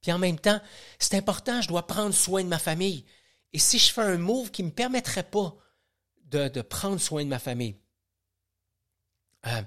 Puis 0.00 0.12
en 0.12 0.18
même 0.18 0.38
temps, 0.38 0.60
c'est 0.98 1.14
important, 1.16 1.62
je 1.62 1.68
dois 1.68 1.86
prendre 1.86 2.14
soin 2.14 2.42
de 2.42 2.48
ma 2.48 2.58
famille. 2.58 3.04
Et 3.52 3.58
si 3.58 3.78
je 3.78 3.92
fais 3.92 4.02
un 4.02 4.18
move 4.18 4.50
qui 4.50 4.62
ne 4.62 4.68
me 4.68 4.72
permettrait 4.72 5.22
pas 5.22 5.56
de, 6.26 6.60
prendre 6.62 7.00
soin 7.00 7.24
de 7.24 7.28
ma 7.28 7.38
famille? 7.38 7.76
Euh, 9.46 9.62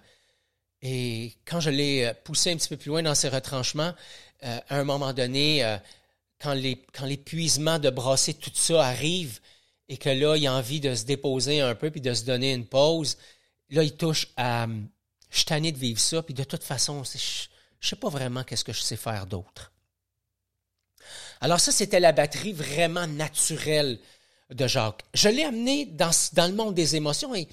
et 0.82 1.34
quand 1.46 1.60
je 1.60 1.70
l'ai 1.70 2.14
poussé 2.24 2.52
un 2.52 2.58
petit 2.58 2.70
peu 2.70 2.78
plus 2.78 2.90
loin 2.90 3.02
dans 3.02 3.16
ses 3.16 3.30
retranchements, 3.30 3.94
euh, 4.44 4.60
à 4.70 4.78
un 4.78 4.84
moment 4.84 5.14
donné, 5.14 5.64
euh, 5.64 5.78
quand, 6.40 6.54
l'épuisement 6.54 7.80
de 7.80 7.90
brasser 7.90 8.34
tout 8.34 8.52
ça 8.54 8.86
arrive 8.86 9.40
et 9.90 9.98
que 9.98 10.10
là, 10.10 10.36
il 10.36 10.46
a 10.48 10.54
envie 10.54 10.80
de 10.80 10.94
se 10.94 11.06
déposer 11.06 11.62
un 11.62 11.76
peu 11.76 11.90
puis 11.90 12.02
de 12.02 12.14
se 12.14 12.24
donner 12.24 12.54
une 12.54 12.66
pause, 12.66 13.18
là, 13.70 13.84
il 13.84 13.96
touche 13.96 14.28
à 14.38 14.68
je 15.30 15.38
suis 15.38 15.46
tanné 15.46 15.72
de 15.72 15.78
vivre 15.78 16.00
ça, 16.00 16.24
puis 16.24 16.34
de 16.34 16.44
toute 16.44 16.64
façon, 16.64 17.04
je 17.04 17.18
ne 17.18 17.88
sais 17.88 17.96
pas 17.96 18.10
vraiment 18.10 18.44
qu'est-ce 18.44 18.64
que 18.64 18.74
je 18.74 18.82
sais 18.82 18.96
faire 18.96 19.26
d'autre. 19.26 19.74
Alors 21.42 21.60
ça, 21.60 21.72
c'était 21.72 22.00
la 22.00 22.12
batterie 22.12 22.54
vraiment 22.54 23.08
naturelle 23.08 24.00
de 24.50 24.68
Jacques. 24.68 25.04
Je 25.14 25.30
l'ai 25.30 25.44
amené 25.44 25.86
dans, 25.86 26.12
dans 26.34 26.48
le 26.48 26.54
monde 26.54 26.74
des 26.74 26.96
émotions 26.96 27.36
et 27.36 27.48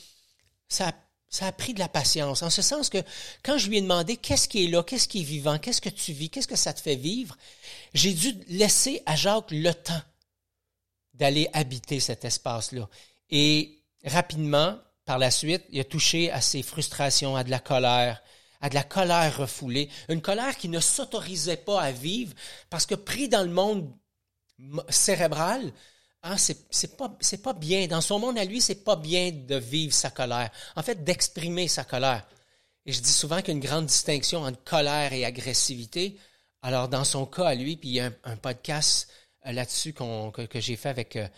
ça 0.68 0.88
a 0.88 0.92
ça 1.34 1.48
a 1.48 1.52
pris 1.52 1.74
de 1.74 1.80
la 1.80 1.88
patience, 1.88 2.44
en 2.44 2.50
ce 2.50 2.62
sens 2.62 2.88
que 2.88 3.02
quand 3.42 3.58
je 3.58 3.68
lui 3.68 3.78
ai 3.78 3.80
demandé 3.82 4.16
qu'est-ce 4.16 4.46
qui 4.46 4.64
est 4.64 4.68
là, 4.68 4.84
qu'est-ce 4.84 5.08
qui 5.08 5.22
est 5.22 5.24
vivant, 5.24 5.58
qu'est-ce 5.58 5.80
que 5.80 5.88
tu 5.88 6.12
vis, 6.12 6.30
qu'est-ce 6.30 6.46
que 6.46 6.54
ça 6.54 6.72
te 6.72 6.80
fait 6.80 6.94
vivre, 6.94 7.36
j'ai 7.92 8.12
dû 8.12 8.36
laisser 8.46 9.02
à 9.04 9.16
Jacques 9.16 9.50
le 9.50 9.74
temps 9.74 10.00
d'aller 11.12 11.48
habiter 11.52 11.98
cet 11.98 12.24
espace-là. 12.24 12.88
Et 13.30 13.82
rapidement, 14.04 14.78
par 15.06 15.18
la 15.18 15.32
suite, 15.32 15.64
il 15.70 15.80
a 15.80 15.84
touché 15.84 16.30
à 16.30 16.40
ses 16.40 16.62
frustrations, 16.62 17.34
à 17.34 17.42
de 17.42 17.50
la 17.50 17.58
colère, 17.58 18.22
à 18.60 18.68
de 18.68 18.76
la 18.76 18.84
colère 18.84 19.36
refoulée, 19.38 19.88
une 20.08 20.22
colère 20.22 20.56
qui 20.56 20.68
ne 20.68 20.78
s'autorisait 20.78 21.56
pas 21.56 21.82
à 21.82 21.90
vivre 21.90 22.32
parce 22.70 22.86
que 22.86 22.94
pris 22.94 23.28
dans 23.28 23.42
le 23.42 23.50
monde 23.50 23.92
cérébral, 24.88 25.72
ah, 26.26 26.36
c'est 26.38 26.96
pas, 27.42 27.52
bien. 27.52 27.86
Dans 27.86 28.00
son 28.00 28.18
monde 28.18 28.38
à 28.38 28.46
lui, 28.46 28.62
c'est 28.62 28.82
pas 28.82 28.96
bien 28.96 29.30
de 29.30 29.56
vivre 29.56 29.92
sa 29.92 30.08
colère. 30.08 30.50
En 30.74 30.82
fait, 30.82 31.04
d'exprimer 31.04 31.68
sa 31.68 31.84
colère. 31.84 32.26
Et 32.86 32.92
je 32.92 33.02
dis 33.02 33.12
souvent 33.12 33.40
qu'il 33.40 33.48
y 33.48 33.50
a 33.50 33.54
une 33.54 33.60
grande 33.60 33.86
distinction 33.86 34.40
entre 34.40 34.64
colère 34.64 35.12
et 35.12 35.26
agressivité. 35.26 36.16
Alors, 36.62 36.88
dans 36.88 37.04
son 37.04 37.26
cas 37.26 37.48
à 37.48 37.54
lui, 37.54 37.76
puis 37.76 37.90
il 37.90 37.94
y 37.96 38.00
a 38.00 38.10
un, 38.24 38.36
podcast 38.38 39.10
euh, 39.44 39.52
là-dessus 39.52 39.92
que, 39.92 40.60
j'ai 40.60 40.76
fait 40.76 40.88
avec 40.88 41.16
euh, 41.16 41.28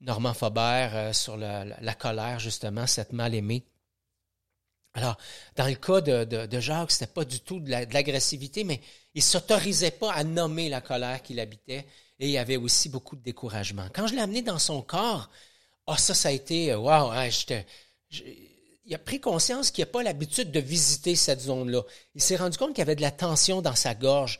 Normand 0.00 0.32
Faubert 0.32 0.94
euh, 0.94 1.12
sur 1.12 1.36
la, 1.36 1.94
colère, 1.94 2.38
justement, 2.38 2.86
cette 2.86 3.12
mal-aimée. 3.12 3.64
Alors, 4.94 5.18
dans 5.56 5.66
le 5.66 5.74
cas 5.74 6.00
de, 6.00 6.22
de, 6.22 6.46
de 6.46 6.60
Jacques, 6.60 6.92
pas 7.12 7.24
du 7.24 7.40
tout 7.40 7.58
de 7.58 7.68
l'agressivité, 7.68 8.62
mais 8.62 8.80
il 9.12 9.24
s'autorisait 9.24 9.90
pas 9.90 10.12
à 10.12 10.22
nommer 10.22 10.68
la 10.68 10.80
colère 10.80 11.20
qu'il 11.20 11.40
habitait 11.40 11.84
et 12.18 12.26
il 12.26 12.32
y 12.32 12.38
avait 12.38 12.56
aussi 12.56 12.88
beaucoup 12.88 13.16
de 13.16 13.22
découragement. 13.22 13.86
Quand 13.94 14.06
je 14.06 14.14
l'ai 14.14 14.20
amené 14.20 14.42
dans 14.42 14.58
son 14.58 14.82
corps, 14.82 15.28
ah, 15.86 15.96
ça, 15.96 16.14
ça 16.14 16.28
a 16.30 16.32
été, 16.32 16.74
waouh, 16.74 17.10
hein, 17.10 17.28
il 18.86 18.94
a 18.94 18.98
pris 18.98 19.20
conscience 19.20 19.70
qu'il 19.70 19.82
n'a 19.82 19.90
pas 19.90 20.02
l'habitude 20.02 20.50
de 20.50 20.60
visiter 20.60 21.16
cette 21.16 21.40
zone-là. 21.40 21.82
Il 22.14 22.22
s'est 22.22 22.36
rendu 22.36 22.56
compte 22.56 22.70
qu'il 22.70 22.78
y 22.78 22.82
avait 22.82 22.96
de 22.96 23.02
la 23.02 23.10
tension 23.10 23.60
dans 23.60 23.74
sa 23.74 23.94
gorge. 23.94 24.38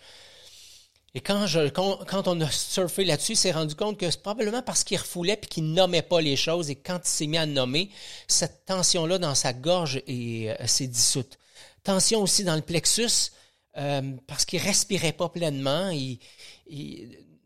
Et 1.15 1.21
quand, 1.21 1.47
je, 1.47 1.69
quand, 1.71 2.29
on 2.29 2.41
a 2.43 2.51
surfé 2.51 3.05
là-dessus, 3.05 3.33
il 3.33 3.37
s'est 3.37 3.53
rendu 3.53 3.75
compte 3.75 3.99
que 3.99 4.11
c'est 4.11 4.23
probablement 4.23 4.63
parce 4.63 4.85
qu'il 4.85 4.99
refoulait 4.99 5.41
et 5.43 5.47
qu'il 5.47 5.73
nommait 5.73 6.03
pas 6.03 6.21
les 6.21 6.37
choses. 6.37 6.69
Et 6.69 6.75
quand 6.75 7.01
il 7.03 7.09
s'est 7.09 7.27
mis 7.27 7.39
à 7.39 7.47
nommer, 7.47 7.91
cette 8.29 8.67
tension-là 8.67 9.19
dans 9.19 9.35
sa 9.35 9.53
gorge 9.53 10.03
euh, 10.09 10.55
s'est 10.67 10.87
dissoute. 10.87 11.39
Tension 11.83 12.21
aussi 12.23 12.45
dans 12.45 12.55
le 12.55 12.61
plexus, 12.61 13.33
euh, 13.79 14.03
parce 14.27 14.45
qu'il 14.45 14.61
respirait 14.61 15.13
pas 15.13 15.29
pleinement. 15.29 15.91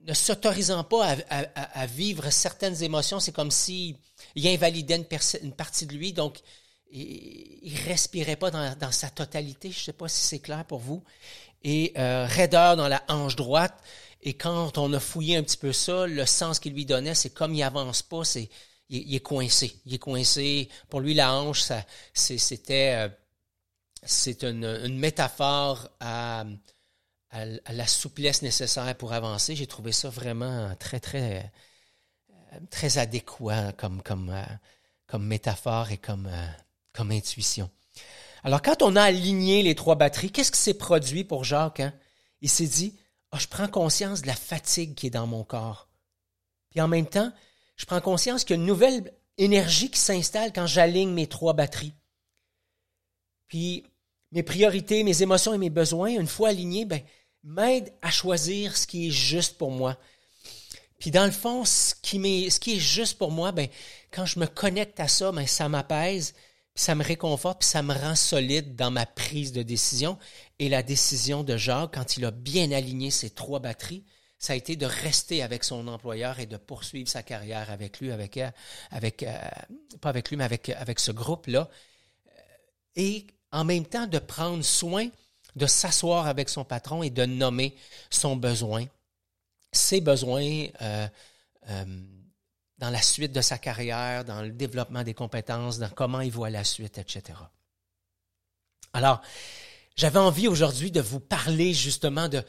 Ne 0.07 0.15
s'autorisant 0.15 0.85
pas 0.85 1.17
à, 1.29 1.87
vivre 1.87 2.31
certaines 2.31 2.83
émotions, 2.83 3.21
c'est 3.21 3.33
comme 3.33 3.51
s'il 3.51 3.97
invalidait 4.37 5.05
une, 5.43 5.53
partie 5.53 5.87
de 5.87 5.95
lui, 5.95 6.13
donc 6.13 6.39
il, 6.91 7.73
ne 7.73 7.89
respirait 7.89 8.37
pas 8.37 8.51
dans, 8.51 8.93
sa 8.93 9.11
totalité. 9.11 9.71
Je 9.71 9.79
ne 9.79 9.85
sais 9.85 9.93
pas 9.93 10.09
si 10.09 10.23
c'est 10.23 10.39
clair 10.39 10.65
pour 10.65 10.79
vous. 10.79 11.03
Et 11.63 11.93
euh, 11.99 12.27
raideur 12.27 12.77
dans 12.77 12.89
la 12.89 13.03
hanche 13.09 13.37
droite. 13.37 13.79
Et 14.23 14.35
quand 14.35 14.79
on 14.79 14.93
a 14.93 15.01
fouillé 15.01 15.37
un 15.37 15.43
petit 15.43 15.57
peu 15.57 15.73
ça, 15.73 16.07
le 16.07 16.27
sens 16.27 16.59
qu'il 16.59 16.75
lui 16.75 16.87
donnait, 16.87 17.15
c'est 17.15 17.31
comme 17.31 17.55
il 17.55 17.63
avance 17.63 18.03
pas, 18.03 18.25
c'est 18.25 18.49
il, 18.89 19.15
est 19.15 19.21
coincé. 19.21 19.77
Il 19.87 19.95
est 19.95 19.99
coincé. 19.99 20.69
Pour 20.89 21.01
lui, 21.01 21.15
la 21.15 21.33
hanche, 21.33 21.65
c'était 22.13 22.95
euh, 22.97 23.09
c'est 24.03 24.43
une, 24.43 24.65
une, 24.65 24.99
métaphore 24.99 25.89
à 26.01 26.45
à, 27.31 27.73
la 27.73 27.87
souplesse 27.87 28.43
nécessaire 28.43 28.95
pour 28.97 29.13
avancer. 29.13 29.55
J'ai 29.55 29.67
trouvé 29.67 29.93
ça 29.93 30.09
vraiment 30.11 30.75
très, 30.77 31.01
très, 31.01 31.53
euh, 32.53 32.59
très 32.71 32.99
adéquat 32.99 33.73
comme, 33.73 34.03
euh, 34.31 35.19
métaphore 35.19 35.91
et 35.91 35.99
comme, 35.99 36.27
euh, 36.27 36.47
comme 36.93 37.11
intuition. 37.11 37.71
Alors, 38.43 38.63
quand 38.63 38.83
on 38.83 38.97
a 38.97 39.03
aligné 39.03 39.63
les 39.63 39.75
trois 39.75 39.97
batteries, 39.97 40.31
qu'est-ce 40.31 40.53
qui 40.53 40.59
s'est 40.59 40.75
produit 40.75 41.25
pour 41.25 41.45
Jacques? 41.45 41.81
Hein? 41.81 41.93
Il 42.41 42.49
s'est 42.49 42.67
dit, 42.67 42.99
oh, 43.33 43.37
je 43.39 43.47
prends 43.47 43.69
conscience 43.69 44.23
de 44.23 44.27
la 44.27 44.35
fatigue 44.35 44.95
qui 44.95 45.09
est 45.09 45.11
dans 45.11 45.27
mon 45.27 45.45
corps. 45.45 45.89
Puis 46.71 46.81
en 46.81 46.89
même 46.89 47.07
temps, 47.07 47.33
je 47.77 47.85
prends 47.85 48.01
conscience 48.01 48.45
qu'il 48.45 48.57
y 48.57 48.59
a 48.59 48.63
une 48.63 48.67
nouvelle 48.67 49.13
énergie 49.37 49.91
qui 49.91 49.99
s'installe 49.99 50.53
quand 50.53 50.67
j'aligne 50.67 51.11
mes 51.11 51.27
trois 51.27 51.53
batteries. 51.53 51.95
Puis 53.49 53.85
mes 54.33 54.43
priorités, 54.43 55.03
mes 55.03 55.23
émotions 55.23 55.55
et 55.55 55.59
mes 55.59 55.71
besoins, 55.71 56.11
une 56.11 56.27
fois 56.27 56.51
alignés, 56.51 56.85
ben, 56.85 57.01
m'aide 57.45 57.93
à 58.03 58.11
choisir 58.11 58.77
ce 58.77 58.87
qui 58.87 59.09
est 59.09 59.11
juste 59.11 59.59
pour 59.59 59.71
moi. 59.71 59.97
Puis 60.99 61.11
dans 61.11 61.25
le 61.25 61.31
fond, 61.31 61.65
ce 61.65 61.95
qui, 61.95 62.19
est 62.47 62.79
juste 62.79 63.17
pour 63.17 63.31
moi, 63.31 63.53
ben, 63.53 63.69
quand 64.11 64.27
je 64.27 64.39
me 64.39 64.47
connecte 64.47 65.01
à 65.01 65.09
ça, 65.09 65.33
ben, 65.33 65.47
ça 65.47 65.69
m'apaise, 65.69 66.35
ça 66.75 66.95
me 66.95 67.03
réconforte, 67.03 67.65
ça 67.65 67.83
me 67.83 67.95
rend 67.95 68.15
solide 68.15 68.77
dans 68.77 68.91
ma 68.91 69.07
prise 69.07 69.53
de 69.53 69.63
décision. 69.63 70.19
Et 70.59 70.69
la 70.69 70.83
décision 70.83 71.43
de 71.43 71.57
Jacques, 71.57 71.95
quand 71.95 72.19
il 72.19 72.25
a 72.27 72.31
bien 72.31 72.71
aligné 72.71 73.11
ses 73.11 73.31
trois 73.31 73.61
batteries, 73.61 74.05
ça 74.39 74.53
a 74.53 74.57
été 74.57 74.77
de 74.77 74.87
rester 74.87 75.43
avec 75.43 75.65
son 75.65 75.89
employeur 75.89 76.39
et 76.39 76.47
de 76.47 76.57
poursuivre 76.57 77.09
sa 77.09 77.23
carrière 77.23 77.71
avec 77.71 78.01
lui, 78.01 78.11
avec, 78.11 78.37
euh, 78.37 78.51
avec 78.91 79.23
euh, 79.23 79.37
pas 80.01 80.09
avec 80.11 80.31
lui, 80.31 80.37
mais 80.37 80.45
avec, 80.45 80.69
avec 80.71 81.01
ce 81.01 81.13
groupe-là. 81.13 81.69
Et 82.97 83.27
en 83.53 83.65
même 83.65 83.87
temps 83.87 84.07
de 84.07 84.19
prendre 84.19 84.65
soin 84.65 85.09
de 85.57 85.67
s'asseoir 85.67 86.27
avec 86.27 86.49
son 86.49 86.65
patron 86.65 87.03
et 87.03 87.11
de 87.11 87.25
nommer 87.25 87.77
son 88.11 88.37
besoin, 88.37 88.87
ses 89.73 90.01
besoins 90.01 90.67
euh, 90.83 91.09
euh, 91.69 91.85
dans 92.79 92.91
la 92.91 93.03
suite 93.03 93.33
de 93.33 93.41
sa 93.41 93.59
carrière, 93.59 94.25
dans 94.25 94.43
le 94.43 94.51
développement 94.51 95.03
des 95.03 95.15
compétences, 95.15 95.79
dans 95.79 95.91
comment 95.91 96.21
il 96.21 96.33
voit 96.33 96.51
la 96.51 96.65
suite, 96.65 96.99
etc. 96.99 97.39
Alors, 98.93 99.21
j'avais 99.97 100.19
envie 100.19 100.49
aujourd'hui 100.49 100.91
de 100.91 101.01
vous 101.01 101.21
parler 101.21 101.75
justement 101.75 102.29
de, 102.29 102.43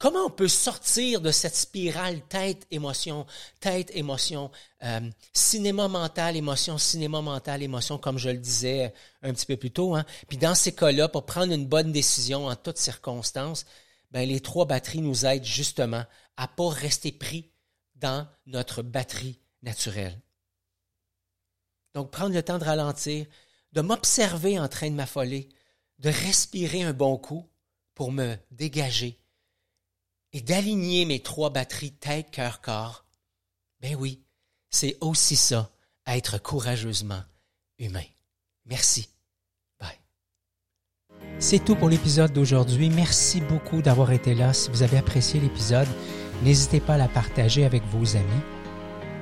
Comment 0.00 0.24
on 0.24 0.30
peut 0.30 0.48
sortir 0.48 1.20
de 1.20 1.30
cette 1.30 1.54
spirale 1.54 2.22
tête-émotion, 2.22 3.26
tête-émotion, 3.60 4.50
euh, 4.82 5.10
cinéma 5.34 5.88
mental, 5.88 6.38
émotion, 6.38 6.78
cinéma 6.78 7.20
mental, 7.20 7.62
émotion, 7.62 7.98
comme 7.98 8.16
je 8.16 8.30
le 8.30 8.38
disais 8.38 8.94
un 9.20 9.34
petit 9.34 9.44
peu 9.44 9.58
plus 9.58 9.70
tôt. 9.70 9.94
Hein? 9.94 10.06
Puis 10.26 10.38
dans 10.38 10.54
ces 10.54 10.74
cas-là, 10.74 11.10
pour 11.10 11.26
prendre 11.26 11.52
une 11.52 11.66
bonne 11.66 11.92
décision 11.92 12.46
en 12.46 12.56
toutes 12.56 12.78
circonstances, 12.78 13.66
ben 14.10 14.26
les 14.26 14.40
trois 14.40 14.64
batteries 14.64 15.02
nous 15.02 15.26
aident 15.26 15.44
justement 15.44 16.06
à 16.38 16.48
pas 16.48 16.70
rester 16.70 17.12
pris 17.12 17.50
dans 17.94 18.26
notre 18.46 18.80
batterie 18.80 19.38
naturelle. 19.62 20.18
Donc 21.92 22.10
prendre 22.10 22.34
le 22.34 22.42
temps 22.42 22.58
de 22.58 22.64
ralentir, 22.64 23.26
de 23.72 23.82
m'observer 23.82 24.58
en 24.58 24.68
train 24.68 24.88
de 24.88 24.94
m'affoler, 24.94 25.50
de 25.98 26.08
respirer 26.08 26.84
un 26.84 26.94
bon 26.94 27.18
coup 27.18 27.46
pour 27.94 28.12
me 28.12 28.36
dégager 28.50 29.20
et 30.32 30.40
d'aligner 30.40 31.04
mes 31.04 31.20
trois 31.20 31.50
batteries 31.50 31.92
tête, 31.92 32.30
cœur, 32.30 32.60
corps, 32.60 33.04
ben 33.80 33.96
oui, 33.96 34.22
c'est 34.70 34.96
aussi 35.00 35.36
ça, 35.36 35.70
être 36.06 36.40
courageusement 36.40 37.22
humain. 37.78 38.04
Merci. 38.66 39.08
Bye. 39.80 39.98
C'est 41.38 41.64
tout 41.64 41.74
pour 41.74 41.88
l'épisode 41.88 42.32
d'aujourd'hui. 42.32 42.90
Merci 42.90 43.40
beaucoup 43.40 43.82
d'avoir 43.82 44.12
été 44.12 44.34
là. 44.34 44.52
Si 44.52 44.70
vous 44.70 44.82
avez 44.82 44.98
apprécié 44.98 45.40
l'épisode, 45.40 45.88
n'hésitez 46.42 46.80
pas 46.80 46.94
à 46.94 46.98
la 46.98 47.08
partager 47.08 47.64
avec 47.64 47.82
vos 47.86 48.16
amis. 48.16 48.42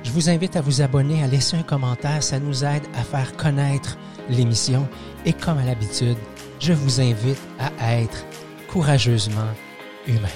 Je 0.02 0.10
vous 0.10 0.28
invite 0.28 0.56
à 0.56 0.60
vous 0.60 0.80
abonner, 0.82 1.22
à 1.22 1.26
laisser 1.26 1.56
un 1.56 1.62
commentaire. 1.62 2.22
Ça 2.22 2.38
nous 2.38 2.64
aide 2.64 2.84
à 2.94 3.02
faire 3.02 3.36
connaître 3.36 3.96
l'émission. 4.28 4.88
Et 5.24 5.32
comme 5.32 5.58
à 5.58 5.64
l'habitude, 5.64 6.18
je 6.60 6.72
vous 6.72 7.00
invite 7.00 7.40
à 7.58 7.94
être 7.94 8.24
courageusement 8.68 9.52
humain. 10.06 10.28